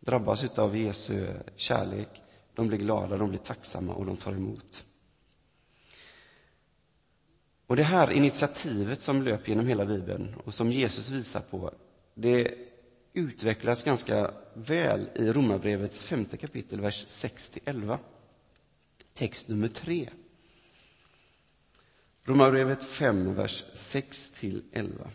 drabbas 0.01 0.59
av 0.59 0.77
Jesu 0.77 1.27
kärlek, 1.57 2.23
de 2.55 2.69
blir 2.69 2.79
glada, 2.79 3.17
de 3.17 3.29
blir 3.29 3.41
tacksamma 3.41 3.95
och 3.95 4.07
de 4.07 4.17
tar 4.17 4.33
emot. 4.33 4.85
Och 7.67 7.77
det 7.77 7.83
här 7.83 8.11
initiativet 8.11 9.01
som 9.01 9.23
löper 9.23 9.49
genom 9.49 9.67
hela 9.67 9.87
Bibeln 9.87 10.35
och 10.45 10.55
som 10.55 10.73
Jesus 10.73 11.11
visar 11.11 11.41
på, 11.41 11.73
det 12.19 12.55
utvecklas 13.13 13.83
ganska 13.83 14.35
väl 14.55 15.09
i 15.15 15.33
Romarbrevets 15.33 16.03
femte 16.03 16.37
kapitel, 16.37 16.81
vers 16.81 17.07
6-11. 17.07 17.99
Text 19.15 19.49
nummer 19.49 19.69
3. 19.69 20.11
Romarbrevet 22.25 22.85
5, 22.85 23.35
vers 23.35 23.65
6-11. 23.75 25.09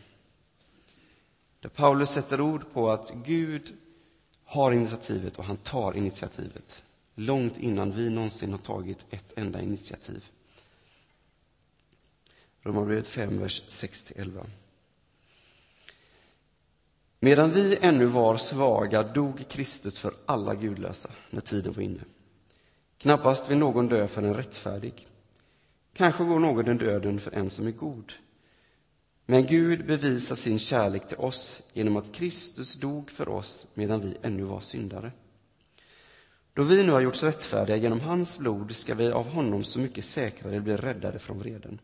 Där 1.60 1.70
Paulus 1.70 2.10
sätter 2.10 2.42
ord 2.42 2.74
på 2.74 2.92
att 2.92 3.14
Gud 3.26 3.78
har 4.44 4.72
initiativet 4.72 5.40
och 5.40 5.46
han 5.46 5.58
tar 5.58 5.98
initiativet 5.98 6.84
långt 7.16 7.58
innan 7.58 7.92
vi 7.92 8.10
någonsin 8.10 8.52
har 8.52 8.58
tagit 8.58 9.06
ett 9.10 9.34
enda 9.36 9.62
initiativ. 9.62 10.26
Romarbrevet 12.62 13.08
5, 13.08 13.40
vers 13.40 13.62
6-11. 13.70 14.46
Medan 17.24 17.52
vi 17.52 17.78
ännu 17.82 18.06
var 18.06 18.38
svaga 18.38 19.04
dog 19.04 19.46
Kristus 19.50 20.00
för 20.00 20.14
alla 20.26 20.56
gudlösa 20.56 21.10
när 21.30 21.42
tiden 21.42 21.74
var 21.74 21.84
inne. 21.84 22.04
Knappast 22.98 23.52
vill 23.52 23.58
någon 23.58 23.88
dö 23.88 24.08
för 24.08 24.24
en 24.24 24.34
rättfärdig. 24.34 25.08
Kanske 25.94 26.24
går 26.24 26.40
någon 26.40 26.66
den 26.66 26.78
döden 26.78 27.20
för 27.20 27.32
en 27.32 27.50
som 27.50 27.68
är 27.68 27.72
god. 27.72 28.14
Men 29.26 29.46
Gud 29.46 29.86
bevisar 29.86 30.36
sin 30.36 30.60
kärlek 30.60 31.08
till 31.08 31.18
oss 31.18 31.62
genom 31.74 31.98
att 31.98 32.12
Kristus 32.12 32.76
dog 32.76 33.12
för 33.12 33.30
oss 33.30 33.68
medan 33.74 34.02
vi 34.02 34.18
ännu 34.22 34.44
var 34.44 34.60
syndare. 34.60 35.12
Då 36.54 36.64
vi 36.64 36.84
nu 36.84 36.92
har 36.92 37.02
gjorts 37.02 37.24
rättfärdiga 37.24 37.78
genom 37.78 38.02
hans 38.02 38.38
blod 38.38 38.76
ska 38.76 38.96
vi 38.96 39.12
av 39.12 39.28
honom 39.28 39.64
så 39.64 39.80
mycket 39.80 40.06
säkrare 40.06 40.60
bli 40.60 40.78
räddade 40.78 41.20
från 41.20 41.40
vreden. 41.40 41.80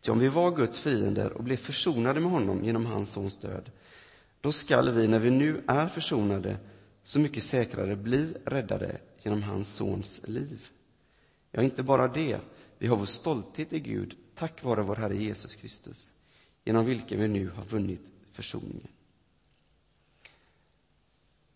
Ty 0.00 0.12
om 0.12 0.18
vi 0.18 0.28
var 0.28 0.56
Guds 0.56 0.78
fiender 0.78 1.32
och 1.32 1.44
blev 1.44 1.56
försonade 1.56 2.20
med 2.20 2.30
honom 2.30 2.64
genom 2.64 2.86
hans 2.86 3.12
sons 3.12 3.36
död, 3.36 3.70
då 4.44 4.52
skall 4.52 4.90
vi, 4.90 5.08
när 5.08 5.18
vi 5.18 5.30
nu 5.30 5.64
är 5.66 5.88
försonade, 5.88 6.56
så 7.02 7.18
mycket 7.18 7.42
säkrare 7.42 7.96
bli 7.96 8.34
räddade 8.44 9.00
genom 9.22 9.42
hans 9.42 9.74
sons 9.74 10.28
liv. 10.28 10.68
Ja, 11.50 11.62
inte 11.62 11.82
bara 11.82 12.08
det, 12.08 12.40
vi 12.78 12.86
har 12.86 12.96
vår 12.96 13.06
stolthet 13.06 13.72
i 13.72 13.80
Gud 13.80 14.16
tack 14.34 14.62
vare 14.62 14.82
vår 14.82 14.96
Herre 14.96 15.16
Jesus 15.16 15.56
Kristus, 15.56 16.12
genom 16.64 16.84
vilken 16.86 17.20
vi 17.20 17.28
nu 17.28 17.48
har 17.48 17.64
vunnit 17.64 18.12
försoningen. 18.32 18.88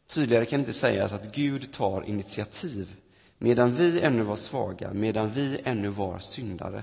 Tydligare 0.06 0.46
kan 0.46 0.60
det 0.60 0.62
inte 0.62 0.78
sägas 0.78 1.12
att 1.12 1.34
Gud 1.34 1.72
tar 1.72 2.02
initiativ 2.02 2.96
medan 3.38 3.74
vi 3.74 4.00
ännu 4.00 4.22
var 4.22 4.36
svaga, 4.36 4.92
medan 4.92 5.32
vi 5.32 5.60
ännu 5.64 5.88
var 5.88 6.18
syndare. 6.18 6.82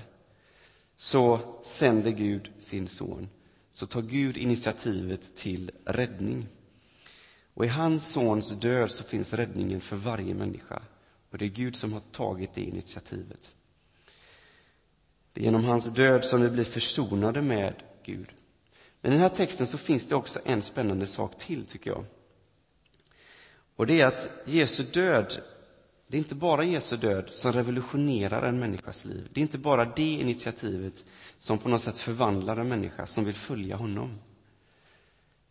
Så 0.96 1.40
sänder 1.64 2.10
Gud 2.10 2.50
sin 2.58 2.88
son. 2.88 3.28
Så 3.76 3.86
tar 3.86 4.02
Gud 4.02 4.36
initiativet 4.36 5.36
till 5.36 5.70
räddning. 5.84 6.46
Och 7.54 7.64
i 7.64 7.68
hans 7.68 8.08
sons 8.08 8.60
död 8.60 8.90
så 8.90 9.04
finns 9.04 9.32
räddningen 9.32 9.80
för 9.80 9.96
varje 9.96 10.34
människa. 10.34 10.82
Och 11.30 11.38
det 11.38 11.44
är 11.44 11.48
Gud 11.48 11.76
som 11.76 11.92
har 11.92 12.00
tagit 12.00 12.54
det 12.54 12.60
initiativet. 12.60 13.54
Det 15.32 15.40
är 15.40 15.44
genom 15.44 15.64
hans 15.64 15.92
död 15.94 16.24
som 16.24 16.42
vi 16.42 16.50
blir 16.50 16.64
försonade 16.64 17.42
med 17.42 17.74
Gud. 18.04 18.28
Men 19.00 19.12
i 19.12 19.14
den 19.14 19.22
här 19.22 19.36
texten 19.36 19.66
så 19.66 19.78
finns 19.78 20.06
det 20.06 20.14
också 20.14 20.40
en 20.44 20.62
spännande 20.62 21.06
sak 21.06 21.38
till, 21.38 21.66
tycker 21.66 21.90
jag. 21.90 22.04
Och 23.76 23.86
det 23.86 24.00
är 24.00 24.06
att 24.06 24.30
Jesu 24.44 24.82
död, 24.82 25.42
det 26.08 26.16
är 26.16 26.18
inte 26.18 26.34
bara 26.34 26.64
Jesu 26.64 26.96
död 26.96 27.24
som 27.30 27.52
revolutionerar 27.52 28.42
en 28.42 28.58
människas 28.58 29.04
liv. 29.04 29.28
Det 29.32 29.40
är 29.40 29.42
inte 29.42 29.58
bara 29.58 29.84
det 29.84 30.12
initiativet 30.12 31.04
som 31.38 31.58
på 31.58 31.68
något 31.68 31.80
sätt 31.80 31.98
förvandlar 31.98 32.56
en 32.56 32.68
människa 32.68 33.06
som 33.06 33.24
vill 33.24 33.34
följa 33.34 33.76
honom. 33.76 34.18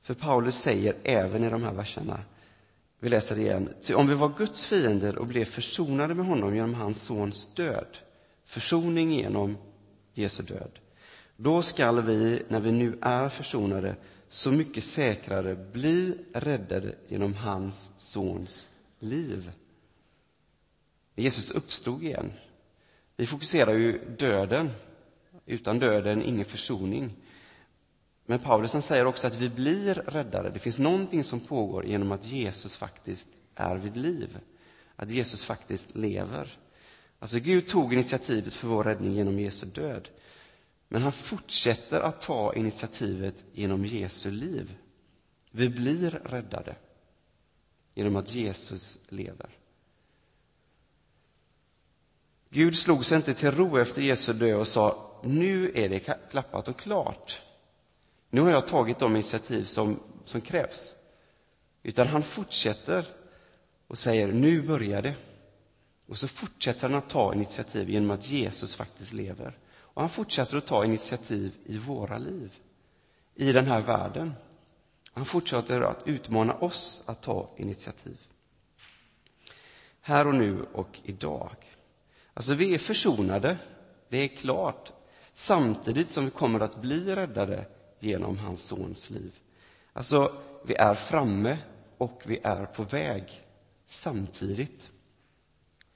För 0.01 0.13
Paulus 0.13 0.55
säger 0.55 0.95
även 1.03 1.43
i 1.43 1.49
de 1.49 1.63
här 1.63 1.73
verserna, 1.73 2.19
vi 2.99 3.09
läser 3.09 3.39
igen, 3.39 3.69
Ty 3.81 3.93
om 3.93 4.07
vi 4.07 4.13
var 4.13 4.31
Guds 4.37 4.65
fiender 4.65 5.17
och 5.17 5.27
blev 5.27 5.45
försonade 5.45 6.13
med 6.13 6.25
honom 6.25 6.55
genom 6.55 6.73
hans 6.73 7.01
sons 7.01 7.53
död, 7.53 7.97
försoning 8.45 9.11
genom 9.13 9.57
Jesu 10.13 10.43
död, 10.43 10.79
då 11.37 11.61
skall 11.61 12.01
vi, 12.01 12.43
när 12.47 12.59
vi 12.59 12.71
nu 12.71 12.97
är 13.01 13.29
försonade, 13.29 13.95
så 14.29 14.51
mycket 14.51 14.83
säkrare 14.83 15.55
bli 15.55 16.17
räddade 16.33 16.95
genom 17.07 17.33
hans 17.33 17.91
sons 17.97 18.69
liv. 18.99 19.51
Jesus 21.15 21.51
uppstod 21.51 22.03
igen. 22.03 22.33
Vi 23.15 23.25
fokuserar 23.25 23.73
ju 23.73 24.15
döden. 24.17 24.71
Utan 25.45 25.79
döden, 25.79 26.21
ingen 26.21 26.45
försoning. 26.45 27.13
Men 28.25 28.39
Paulus 28.39 28.73
han 28.73 28.81
säger 28.81 29.05
också 29.05 29.27
att 29.27 29.37
vi 29.37 29.49
blir 29.49 29.93
räddare. 29.93 30.49
Det 30.49 30.59
finns 30.59 30.79
någonting 30.79 31.23
som 31.23 31.39
pågår 31.39 31.85
genom 31.85 32.11
att 32.11 32.25
Jesus 32.25 32.77
faktiskt 32.77 33.29
är 33.55 33.75
vid 33.75 33.97
liv. 33.97 34.39
Att 34.95 35.11
Jesus 35.11 35.43
faktiskt 35.43 35.95
lever. 35.95 36.57
Alltså 37.19 37.39
Gud 37.39 37.67
tog 37.67 37.93
initiativet 37.93 38.53
för 38.53 38.67
vår 38.67 38.83
räddning 38.83 39.13
genom 39.13 39.39
Jesu 39.39 39.65
död. 39.65 40.09
Men 40.87 41.01
han 41.01 41.11
fortsätter 41.11 42.01
att 42.01 42.21
ta 42.21 42.53
initiativet 42.53 43.43
genom 43.53 43.85
Jesu 43.85 44.31
liv. 44.31 44.75
Vi 45.51 45.69
blir 45.69 46.11
räddade 46.11 46.75
genom 47.93 48.15
att 48.15 48.35
Jesus 48.35 48.97
lever. 49.09 49.49
Gud 52.49 52.77
slog 52.77 53.05
sig 53.05 53.15
inte 53.15 53.33
till 53.33 53.51
ro 53.51 53.77
efter 53.77 54.01
Jesu 54.01 54.33
död 54.33 54.59
och 54.59 54.67
sa 54.67 55.11
nu 55.23 55.71
är 55.75 55.89
det 55.89 55.99
klappat 56.31 56.67
och 56.67 56.79
klart. 56.79 57.41
Nu 58.29 58.41
har 58.41 58.49
jag 58.49 58.67
tagit 58.67 58.99
de 58.99 59.15
initiativ 59.15 59.63
som, 59.63 59.99
som 60.25 60.41
krävs. 60.41 60.93
Utan 61.83 62.07
han 62.07 62.23
fortsätter 62.23 63.05
och 63.87 63.97
säger 63.97 64.27
nu 64.27 64.61
börjar 64.61 65.01
det. 65.01 65.15
Och 66.07 66.17
så 66.17 66.27
fortsätter 66.27 66.89
han 66.89 66.97
att 66.97 67.09
ta 67.09 67.33
initiativ 67.33 67.89
genom 67.89 68.11
att 68.11 68.29
Jesus 68.29 68.75
faktiskt 68.75 69.13
lever. 69.13 69.57
Och 69.77 70.01
han 70.01 70.09
fortsätter 70.09 70.57
att 70.57 70.65
ta 70.65 70.85
initiativ 70.85 71.51
i 71.65 71.77
våra 71.77 72.17
liv, 72.17 72.59
i 73.35 73.51
den 73.51 73.67
här 73.67 73.81
världen. 73.81 74.33
Han 75.13 75.25
fortsätter 75.25 75.81
att 75.81 76.07
utmana 76.07 76.53
oss 76.53 77.03
att 77.05 77.21
ta 77.21 77.49
initiativ. 77.57 78.17
Här 80.01 80.27
och 80.27 80.35
nu 80.35 80.65
och 80.73 80.99
idag. 81.03 81.74
Alltså, 82.37 82.53
vi 82.53 82.73
är 82.73 82.77
försonade, 82.77 83.57
det 84.09 84.17
är 84.17 84.27
klart, 84.27 84.91
samtidigt 85.33 86.09
som 86.09 86.25
vi 86.25 86.31
kommer 86.31 86.59
att 86.59 86.81
bli 86.81 87.15
räddade 87.15 87.65
genom 87.99 88.37
hans 88.37 88.63
sons 88.63 89.09
liv. 89.09 89.39
Alltså, 89.93 90.31
vi 90.65 90.75
är 90.75 90.93
framme 90.93 91.57
och 91.97 92.21
vi 92.25 92.39
är 92.43 92.65
på 92.65 92.83
väg 92.83 93.41
samtidigt. 93.87 94.91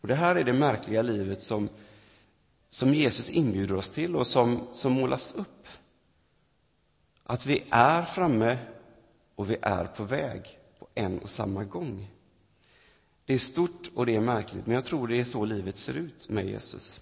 Och 0.02 0.08
Det 0.08 0.16
här 0.16 0.36
är 0.36 0.44
det 0.44 0.54
märkliga 0.54 1.02
livet 1.02 1.42
som, 1.42 1.70
som 2.70 2.94
Jesus 2.94 3.30
inbjuder 3.30 3.76
oss 3.76 3.90
till 3.90 4.16
och 4.16 4.28
som, 4.28 4.68
som 4.74 4.94
målas 4.94 5.36
upp. 5.36 5.68
Att 7.24 7.46
vi 7.46 7.64
är 7.70 8.04
framme 8.04 8.58
och 9.36 9.50
vi 9.50 9.58
är 9.62 9.86
på 9.86 10.04
väg 10.04 10.60
på 10.80 10.88
en 10.96 11.20
och 11.20 11.30
samma 11.30 11.64
gång. 11.64 12.12
Det 13.30 13.34
är 13.34 13.40
stort 13.40 13.90
och 13.96 14.06
det 14.06 14.16
är 14.16 14.20
märkligt, 14.20 14.66
men 14.66 14.76
jag 14.76 14.86
tror 14.86 15.08
det 15.08 15.20
är 15.20 15.24
så 15.24 15.46
livet 15.46 15.78
ser 15.78 15.98
ut 15.98 16.30
med 16.30 16.46
Jesus. 16.46 17.02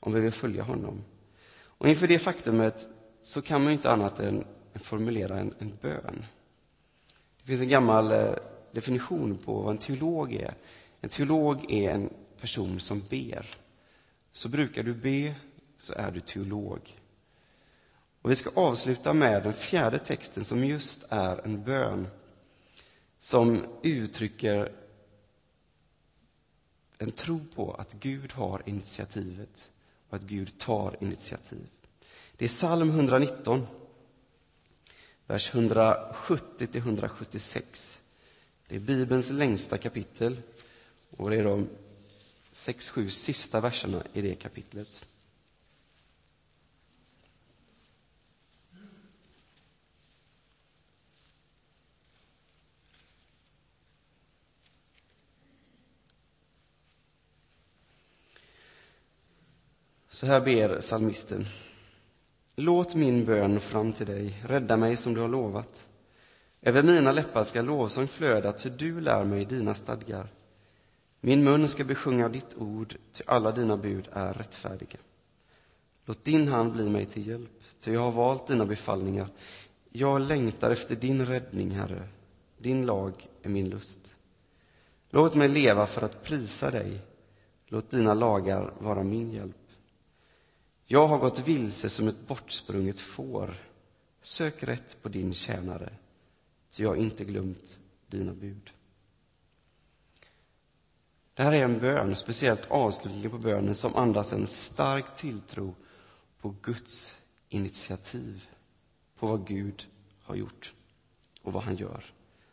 Om 0.00 0.12
vi 0.12 0.20
vill 0.20 0.32
följa 0.32 0.62
honom. 0.62 1.04
Och 1.54 1.88
inför 1.88 2.08
det 2.08 2.18
faktumet 2.18 2.88
så 3.22 3.42
kan 3.42 3.64
man 3.64 3.72
inte 3.72 3.90
annat 3.90 4.20
än 4.20 4.44
formulera 4.74 5.38
en, 5.38 5.54
en 5.58 5.72
bön. 5.80 6.24
Det 7.40 7.46
finns 7.46 7.60
en 7.60 7.68
gammal 7.68 8.12
eh, 8.12 8.32
definition 8.72 9.38
på 9.38 9.60
vad 9.60 9.70
en 9.70 9.78
teolog 9.78 10.34
är. 10.34 10.54
En 11.00 11.08
teolog 11.08 11.72
är 11.72 11.90
en 11.90 12.10
person 12.40 12.80
som 12.80 13.02
ber. 13.10 13.46
Så 14.32 14.48
brukar 14.48 14.82
du 14.82 14.94
be, 14.94 15.34
så 15.76 15.94
är 15.96 16.10
du 16.10 16.20
teolog. 16.20 16.96
Och 18.22 18.30
vi 18.30 18.36
ska 18.36 18.60
avsluta 18.60 19.12
med 19.12 19.42
den 19.42 19.52
fjärde 19.52 19.98
texten 19.98 20.44
som 20.44 20.64
just 20.64 21.04
är 21.08 21.40
en 21.44 21.62
bön 21.62 22.06
som 23.18 23.62
uttrycker 23.82 24.83
en 26.98 27.10
tro 27.10 27.40
på 27.54 27.72
att 27.74 27.92
Gud 27.92 28.32
har 28.32 28.62
initiativet 28.66 29.70
och 30.08 30.16
att 30.16 30.22
Gud 30.22 30.58
tar 30.58 30.96
initiativ. 31.00 31.66
Det 32.36 32.44
är 32.44 32.48
psalm 32.48 32.90
119, 32.90 33.66
vers 35.26 35.52
170-176. 35.52 37.98
Det 38.68 38.76
är 38.76 38.80
Bibelns 38.80 39.30
längsta 39.30 39.78
kapitel 39.78 40.36
och 41.10 41.30
det 41.30 41.36
är 41.36 41.44
de 41.44 41.68
sex, 42.52 42.90
sju 42.90 43.10
sista 43.10 43.60
verserna 43.60 44.02
i 44.12 44.22
det 44.22 44.34
kapitlet. 44.34 45.06
Så 60.14 60.26
här 60.26 60.40
ber 60.40 60.80
salmisten. 60.80 61.44
Låt 62.56 62.94
min 62.94 63.24
bön 63.24 63.60
fram 63.60 63.92
till 63.92 64.06
dig, 64.06 64.42
rädda 64.44 64.76
mig 64.76 64.96
som 64.96 65.14
du 65.14 65.20
har 65.20 65.28
lovat. 65.28 65.88
Över 66.62 66.82
mina 66.82 67.12
läppar 67.12 67.44
ska 67.44 67.62
lovsång 67.62 68.06
flöda, 68.06 68.52
ty 68.52 68.70
du 68.70 69.00
lär 69.00 69.24
mig 69.24 69.44
dina 69.44 69.74
stadgar. 69.74 70.28
Min 71.20 71.44
mun 71.44 71.68
ska 71.68 71.84
besjunga 71.84 72.28
ditt 72.28 72.54
ord, 72.58 72.96
ty 73.12 73.24
alla 73.26 73.52
dina 73.52 73.76
bud 73.76 74.08
är 74.12 74.34
rättfärdiga. 74.34 74.98
Låt 76.04 76.24
din 76.24 76.48
hand 76.48 76.72
bli 76.72 76.88
mig 76.88 77.06
till 77.06 77.26
hjälp, 77.26 77.60
ty 77.80 77.92
jag 77.92 78.00
har 78.00 78.12
valt 78.12 78.46
dina 78.46 78.66
befallningar. 78.66 79.28
Jag 79.90 80.20
längtar 80.20 80.70
efter 80.70 80.96
din 80.96 81.26
räddning, 81.26 81.70
Herre. 81.70 82.08
Din 82.58 82.86
lag 82.86 83.28
är 83.42 83.48
min 83.48 83.68
lust. 83.68 84.16
Låt 85.10 85.34
mig 85.34 85.48
leva 85.48 85.86
för 85.86 86.02
att 86.02 86.22
prisa 86.22 86.70
dig. 86.70 87.00
Låt 87.66 87.90
dina 87.90 88.14
lagar 88.14 88.72
vara 88.78 89.02
min 89.02 89.32
hjälp. 89.32 89.56
Jag 90.86 91.08
har 91.08 91.18
gått 91.18 91.38
vilse 91.38 91.90
som 91.90 92.08
ett 92.08 92.26
bortsprunget 92.26 93.00
får. 93.00 93.54
Sök 94.20 94.62
rätt 94.62 95.02
på 95.02 95.08
din 95.08 95.34
tjänare, 95.34 95.92
ty 96.70 96.82
jag 96.82 96.90
har 96.90 96.96
inte 96.96 97.24
glömt 97.24 97.78
dina 98.06 98.32
bud. 98.32 98.70
Det 101.34 101.42
här 101.42 101.52
är 101.52 101.64
en 101.64 101.78
bön, 101.78 102.16
speciellt 102.16 102.70
avslutningen 102.70 103.30
på 103.30 103.38
bönen, 103.38 103.74
som 103.74 103.96
andas 103.96 104.32
en 104.32 104.46
stark 104.46 105.16
tilltro 105.16 105.74
på 106.40 106.54
Guds 106.62 107.14
initiativ, 107.48 108.48
på 109.18 109.26
vad 109.26 109.46
Gud 109.46 109.86
har 110.22 110.34
gjort 110.34 110.74
och 111.42 111.52
vad 111.52 111.62
han 111.62 111.76
gör. 111.76 112.04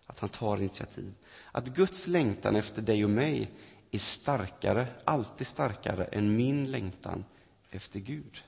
Att 0.06 0.20
han 0.20 0.30
tar 0.30 0.58
initiativ. 0.58 1.14
Att 1.52 1.68
Guds 1.68 2.08
längtan 2.08 2.56
efter 2.56 2.82
dig 2.82 3.04
och 3.04 3.10
mig 3.10 3.52
är 3.92 4.00
starkare, 4.00 4.88
alltid 5.06 5.48
starkare 5.48 6.06
än 6.06 6.36
min 6.36 6.72
längtan 6.72 7.26
efter 7.72 8.00
Gud. 8.00 8.44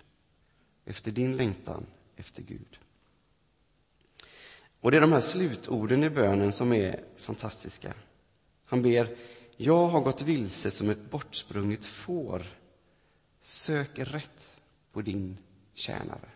Efter 0.85 1.11
din 1.11 1.37
längtan 1.37 1.85
efter 2.15 2.41
Gud. 2.41 2.79
Och 4.79 4.91
det 4.91 4.97
är 4.97 5.01
de 5.01 5.11
här 5.11 5.21
slutorden 5.21 6.03
i 6.03 6.09
bönen 6.09 6.51
som 6.51 6.73
är 6.73 7.03
fantastiska. 7.17 7.93
Han 8.65 8.81
ber, 8.81 9.15
jag 9.57 9.87
har 9.87 10.01
gått 10.01 10.21
vilse 10.21 10.71
som 10.71 10.89
ett 10.89 11.09
bortsprunget 11.09 11.85
får. 11.85 12.43
Sök 13.41 13.89
rätt 13.99 14.61
på 14.91 15.01
din 15.01 15.37
tjänare. 15.73 16.29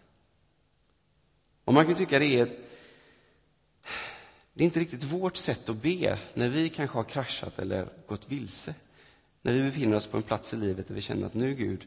Och 1.64 1.74
man 1.74 1.86
kan 1.86 1.96
tycka 1.96 2.20
det 2.20 2.26
är 2.26 2.52
det 4.54 4.64
är 4.64 4.66
inte 4.66 4.80
riktigt 4.80 5.04
vårt 5.04 5.38
sätt 5.38 5.70
att 5.70 5.82
be 5.82 6.20
när 6.34 6.50
vi 6.50 6.70
kanske 6.70 6.98
har 6.98 7.04
kraschat 7.04 7.60
eller 7.60 7.90
gått 8.08 8.32
vilse. 8.32 8.76
När 9.42 9.54
vi 9.54 9.62
befinner 9.62 9.98
oss 9.98 10.08
på 10.08 10.18
en 10.18 10.24
plats 10.24 10.54
i 10.54 10.58
livet 10.58 10.88
där 10.88 10.96
vi 10.96 11.02
känner 11.02 11.28
att 11.28 11.34
nu 11.34 11.56
Gud, 11.56 11.86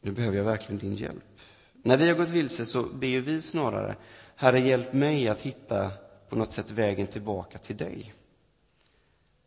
nu 0.00 0.12
behöver 0.12 0.36
jag 0.36 0.44
verkligen 0.44 0.78
din 0.78 0.94
hjälp. 0.94 1.24
När 1.72 1.96
vi 1.96 2.08
har 2.08 2.14
gått 2.14 2.28
vilse 2.28 2.66
så 2.66 2.82
ber 2.82 3.20
vi 3.20 3.42
snarare, 3.42 3.96
Herre 4.36 4.60
hjälp 4.60 4.92
mig 4.92 5.28
att 5.28 5.40
hitta 5.40 5.92
på 6.28 6.36
något 6.36 6.52
sätt 6.52 6.70
vägen 6.70 7.06
tillbaka 7.06 7.58
till 7.58 7.76
dig. 7.76 8.14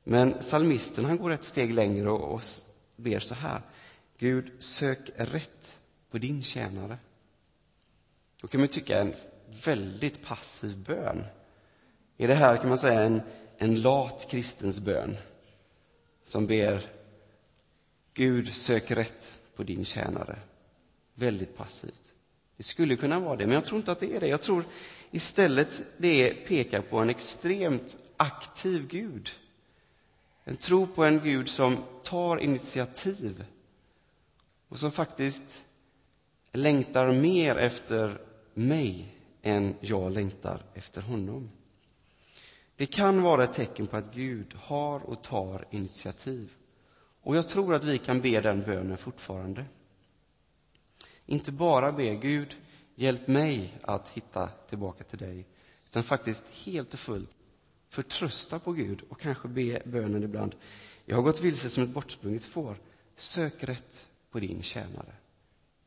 Men 0.04 0.42
salmisten 0.42 1.06
han 1.06 1.18
går 1.18 1.32
ett 1.32 1.44
steg 1.44 1.74
längre 1.74 2.10
och, 2.10 2.34
och 2.34 2.42
ber 2.96 3.20
så 3.20 3.36
här. 3.36 3.62
Gud, 4.18 4.52
sök 4.60 5.00
rätt 5.16 5.80
på 6.12 6.18
din 6.18 6.44
tjänare. 6.44 6.98
Då 8.42 8.48
kan 8.48 8.60
man 8.62 8.68
tycka 8.68 9.00
en 9.00 9.14
väldigt 9.66 10.26
passiv 10.26 10.78
bön. 10.78 11.24
Är 12.18 12.28
det 12.28 12.36
här 12.36 12.58
kan 12.58 12.70
man 12.70 12.78
säga 12.78 13.02
en, 13.02 13.22
en 13.58 13.82
lat 13.82 14.28
kristens 14.30 14.80
bön 14.80 15.18
som 16.24 16.48
ber 16.48 16.82
Gud, 18.14 18.54
sök 18.54 18.92
rätt 18.92 19.40
på 19.56 19.64
din 19.64 19.86
tjänare. 19.86 20.40
Väldigt 21.16 21.58
passivt. 21.58 22.14
Det 22.58 22.64
skulle 22.64 22.96
kunna 22.96 23.20
vara 23.20 23.36
det, 23.36 23.46
men 23.46 23.54
jag 23.54 23.66
tror 23.66 23.78
inte 23.78 23.92
att 23.92 24.00
det 24.00 24.16
är 24.16 24.20
det. 24.20 24.28
Jag 24.28 24.42
tror 24.42 24.66
istället 25.12 25.84
det 25.98 26.34
pekar 26.34 26.82
på 26.82 27.00
en 27.00 27.10
extremt 27.10 27.98
aktiv 28.18 28.88
Gud. 28.88 29.30
En 30.44 30.58
tro 30.58 30.88
på 30.88 31.04
en 31.04 31.20
Gud 31.20 31.50
som 31.50 31.78
tar 32.04 32.38
initiativ 32.38 33.46
och 34.70 34.80
som 34.80 34.92
faktiskt 34.92 35.64
längtar 36.52 37.12
mer 37.12 37.56
efter 37.56 38.22
mig 38.54 39.16
än 39.42 39.76
jag 39.80 40.12
längtar 40.12 40.62
efter 40.74 41.02
honom. 41.02 41.50
Det 42.76 42.86
kan 42.86 43.22
vara 43.22 43.44
ett 43.44 43.54
tecken 43.54 43.88
på 43.88 43.98
att 43.98 44.14
Gud 44.14 44.54
har 44.54 45.00
och 45.00 45.22
tar 45.22 45.66
initiativ 45.72 46.54
och 47.24 47.36
jag 47.36 47.50
tror 47.50 47.76
att 47.76 47.84
vi 47.84 47.98
kan 47.98 48.22
be 48.22 48.42
den 48.42 48.64
bönen 48.64 48.98
fortfarande. 48.98 49.66
Inte 51.26 51.52
bara 51.52 51.92
be 51.92 52.16
Gud, 52.16 52.56
hjälp 52.96 53.28
mig 53.28 53.74
att 53.82 54.10
hitta 54.10 54.50
tillbaka 54.70 55.04
till 55.04 55.18
dig, 55.20 55.46
utan 55.86 56.04
faktiskt 56.04 56.44
helt 56.66 56.94
och 56.94 57.00
fullt 57.00 57.30
förtrösta 57.94 58.60
på 58.60 58.72
Gud 58.72 59.02
och 59.10 59.20
kanske 59.20 59.48
be 59.48 59.82
bönen 59.86 60.24
ibland. 60.24 60.56
Jag 61.06 61.16
har 61.16 61.24
gått 61.24 61.42
vilse 61.42 61.70
som 61.70 61.84
ett 61.84 61.90
bortsprunget 61.90 62.46
får. 62.46 62.78
Sök 63.16 63.64
rätt 63.64 64.08
på 64.32 64.40
din 64.40 64.62
tjänare. 64.62 65.14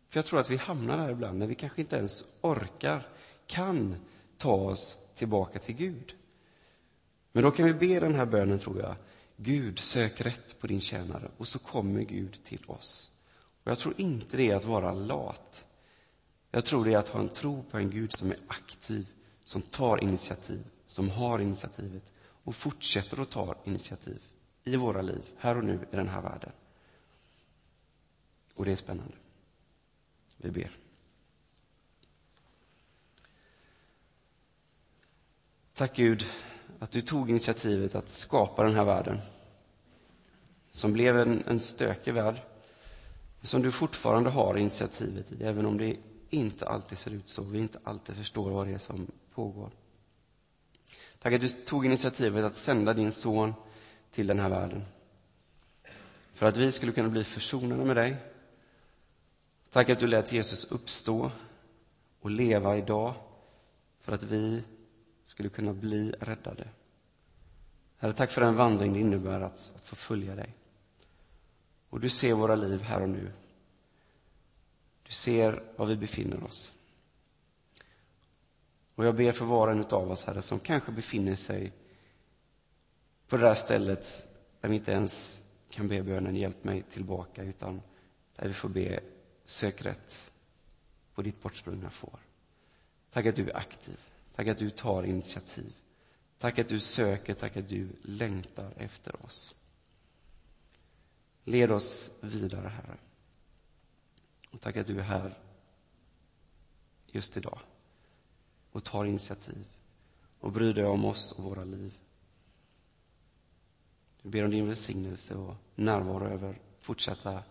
För 0.08 0.18
jag 0.18 0.24
tror 0.26 0.40
att 0.40 0.50
vi 0.50 0.56
hamnar 0.56 0.98
där 0.98 1.10
ibland 1.10 1.38
när 1.38 1.46
vi 1.46 1.54
kanske 1.54 1.80
inte 1.80 1.96
ens 1.96 2.24
orkar, 2.40 3.08
kan 3.46 3.96
ta 4.36 4.52
oss 4.52 4.96
tillbaka 5.14 5.58
till 5.58 5.74
Gud. 5.74 6.14
Men 7.32 7.42
då 7.42 7.50
kan 7.50 7.66
vi 7.66 7.74
be 7.74 8.00
den 8.00 8.14
här 8.14 8.26
bönen, 8.26 8.58
tror 8.58 8.80
jag. 8.80 8.96
Gud, 9.36 9.78
sök 9.78 10.20
rätt 10.20 10.60
på 10.60 10.66
din 10.66 10.80
tjänare. 10.80 11.30
Och 11.36 11.48
så 11.48 11.58
kommer 11.58 12.02
Gud 12.02 12.44
till 12.44 12.64
oss. 12.66 13.10
Och 13.64 13.70
jag 13.70 13.78
tror 13.78 14.00
inte 14.00 14.36
det 14.36 14.50
är 14.50 14.56
att 14.56 14.64
vara 14.64 14.92
lat. 14.92 15.66
Jag 16.50 16.64
tror 16.64 16.84
det 16.84 16.92
är 16.92 16.98
att 16.98 17.08
ha 17.08 17.20
en 17.20 17.28
tro 17.28 17.62
på 17.70 17.78
en 17.78 17.90
Gud 17.90 18.12
som 18.12 18.30
är 18.30 18.38
aktiv, 18.46 19.06
som 19.44 19.62
tar 19.62 20.02
initiativ, 20.02 20.64
som 20.86 21.10
har 21.10 21.38
initiativet 21.38 22.12
och 22.18 22.54
fortsätter 22.54 23.20
att 23.20 23.30
ta 23.30 23.54
initiativ 23.64 24.22
i 24.64 24.76
våra 24.76 25.02
liv, 25.02 25.22
här 25.38 25.56
och 25.56 25.64
nu, 25.64 25.86
i 25.92 25.96
den 25.96 26.08
här 26.08 26.20
världen. 26.20 26.52
Och 28.54 28.64
det 28.64 28.72
är 28.72 28.76
spännande. 28.76 29.14
Vi 30.36 30.50
ber. 30.50 30.76
Tack 35.74 35.96
Gud 35.96 36.26
att 36.78 36.90
du 36.90 37.00
tog 37.00 37.30
initiativet 37.30 37.94
att 37.94 38.08
skapa 38.08 38.62
den 38.62 38.74
här 38.74 38.84
världen. 38.84 39.18
Som 40.72 40.92
blev 40.92 41.18
en, 41.18 41.44
en 41.46 41.60
stökig 41.60 42.14
värld. 42.14 42.36
Som 43.42 43.62
du 43.62 43.72
fortfarande 43.72 44.30
har 44.30 44.56
initiativet 44.56 45.32
i, 45.32 45.44
även 45.44 45.66
om 45.66 45.78
det 45.78 45.96
inte 46.30 46.68
alltid 46.68 46.98
ser 46.98 47.10
ut 47.10 47.28
så. 47.28 47.42
Vi 47.42 47.58
inte 47.58 47.78
alltid 47.84 48.16
förstår 48.16 48.50
vad 48.50 48.66
det 48.66 48.72
är 48.72 48.78
som 48.78 49.06
pågår. 49.34 49.70
Tack 51.18 51.32
att 51.32 51.40
du 51.40 51.48
tog 51.48 51.86
initiativet 51.86 52.44
att 52.44 52.56
sända 52.56 52.94
din 52.94 53.12
son 53.12 53.54
till 54.10 54.26
den 54.26 54.38
här 54.38 54.48
världen. 54.48 54.84
För 56.32 56.46
att 56.46 56.56
vi 56.56 56.72
skulle 56.72 56.92
kunna 56.92 57.08
bli 57.08 57.24
försonade 57.24 57.84
med 57.84 57.96
dig. 57.96 58.16
Tack 59.70 59.90
att 59.90 59.98
du 59.98 60.06
lät 60.06 60.32
Jesus 60.32 60.64
uppstå 60.64 61.30
och 62.20 62.30
leva 62.30 62.76
idag 62.76 63.14
för 64.00 64.12
att 64.12 64.22
vi 64.22 64.62
skulle 65.26 65.48
kunna 65.48 65.72
bli 65.72 66.10
räddade. 66.10 66.68
Herre, 67.96 68.12
tack 68.12 68.30
för 68.30 68.40
den 68.40 68.54
vandring 68.54 68.92
det 68.92 69.00
innebär 69.00 69.40
att, 69.40 69.72
att 69.74 69.84
få 69.84 69.96
följa 69.96 70.34
dig. 70.34 70.54
Och 71.90 72.00
du 72.00 72.08
ser 72.08 72.34
våra 72.34 72.54
liv 72.54 72.82
här 72.82 73.02
och 73.02 73.08
nu. 73.08 73.32
Du 75.02 75.12
ser 75.12 75.62
var 75.76 75.86
vi 75.86 75.96
befinner 75.96 76.44
oss. 76.44 76.72
Och 78.94 79.06
jag 79.06 79.16
ber 79.16 79.32
för 79.32 79.44
var 79.44 79.66
och 79.66 79.72
en 79.72 79.84
av 79.84 80.10
oss, 80.10 80.24
Herre, 80.24 80.42
som 80.42 80.60
kanske 80.60 80.92
befinner 80.92 81.36
sig 81.36 81.72
på 83.28 83.36
det 83.36 83.42
där 83.42 83.54
stället 83.54 84.28
där 84.60 84.68
vi 84.68 84.74
inte 84.74 84.92
ens 84.92 85.44
kan 85.70 85.88
be 85.88 86.02
bönen 86.02 86.36
hjälp 86.36 86.64
mig 86.64 86.82
tillbaka, 86.82 87.42
utan 87.42 87.82
där 88.36 88.48
vi 88.48 88.54
får 88.54 88.68
be 88.68 89.00
sök 89.44 89.82
rätt 89.82 90.32
på 91.14 91.22
ditt 91.22 91.42
bortsprungna 91.42 91.90
får. 91.90 92.18
Tack 93.10 93.26
att 93.26 93.36
du 93.36 93.50
är 93.50 93.56
aktiv. 93.56 93.98
Tack 94.36 94.46
att 94.46 94.58
du 94.58 94.70
tar 94.70 95.02
initiativ. 95.02 95.74
Tack 96.38 96.58
att 96.58 96.68
du 96.68 96.80
söker, 96.80 97.34
tack 97.34 97.56
att 97.56 97.68
du 97.68 97.88
längtar 98.02 98.72
efter 98.76 99.24
oss. 99.24 99.54
Led 101.44 101.70
oss 101.70 102.10
vidare, 102.20 102.68
Herre. 102.68 102.96
Och 104.50 104.60
tack 104.60 104.76
att 104.76 104.86
du 104.86 104.98
är 104.98 105.02
här 105.02 105.38
just 107.06 107.36
idag 107.36 107.58
och 108.72 108.84
tar 108.84 109.04
initiativ 109.04 109.64
och 110.40 110.52
bryr 110.52 110.74
dig 110.74 110.84
om 110.84 111.04
oss 111.04 111.32
och 111.32 111.44
våra 111.44 111.64
liv. 111.64 111.98
Vi 114.22 114.30
ber 114.30 114.44
om 114.44 114.50
din 114.50 114.66
välsignelse 114.66 115.34
och 115.34 115.54
närvaro 115.74 116.28
över 116.28 116.58
fortsatta 116.80 117.42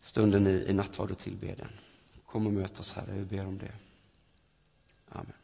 stunden 0.00 0.46
i, 0.46 0.50
i 0.50 0.72
nattvard 0.72 1.10
och 1.10 1.18
tillbedjan. 1.18 1.72
Kom 2.26 2.46
och 2.46 2.52
möt 2.52 2.80
oss, 2.80 2.92
Herre. 2.92 3.12
Vi 3.12 3.24
ber 3.24 3.46
om 3.46 3.58
det. 3.58 3.72
Amen. 5.08 5.39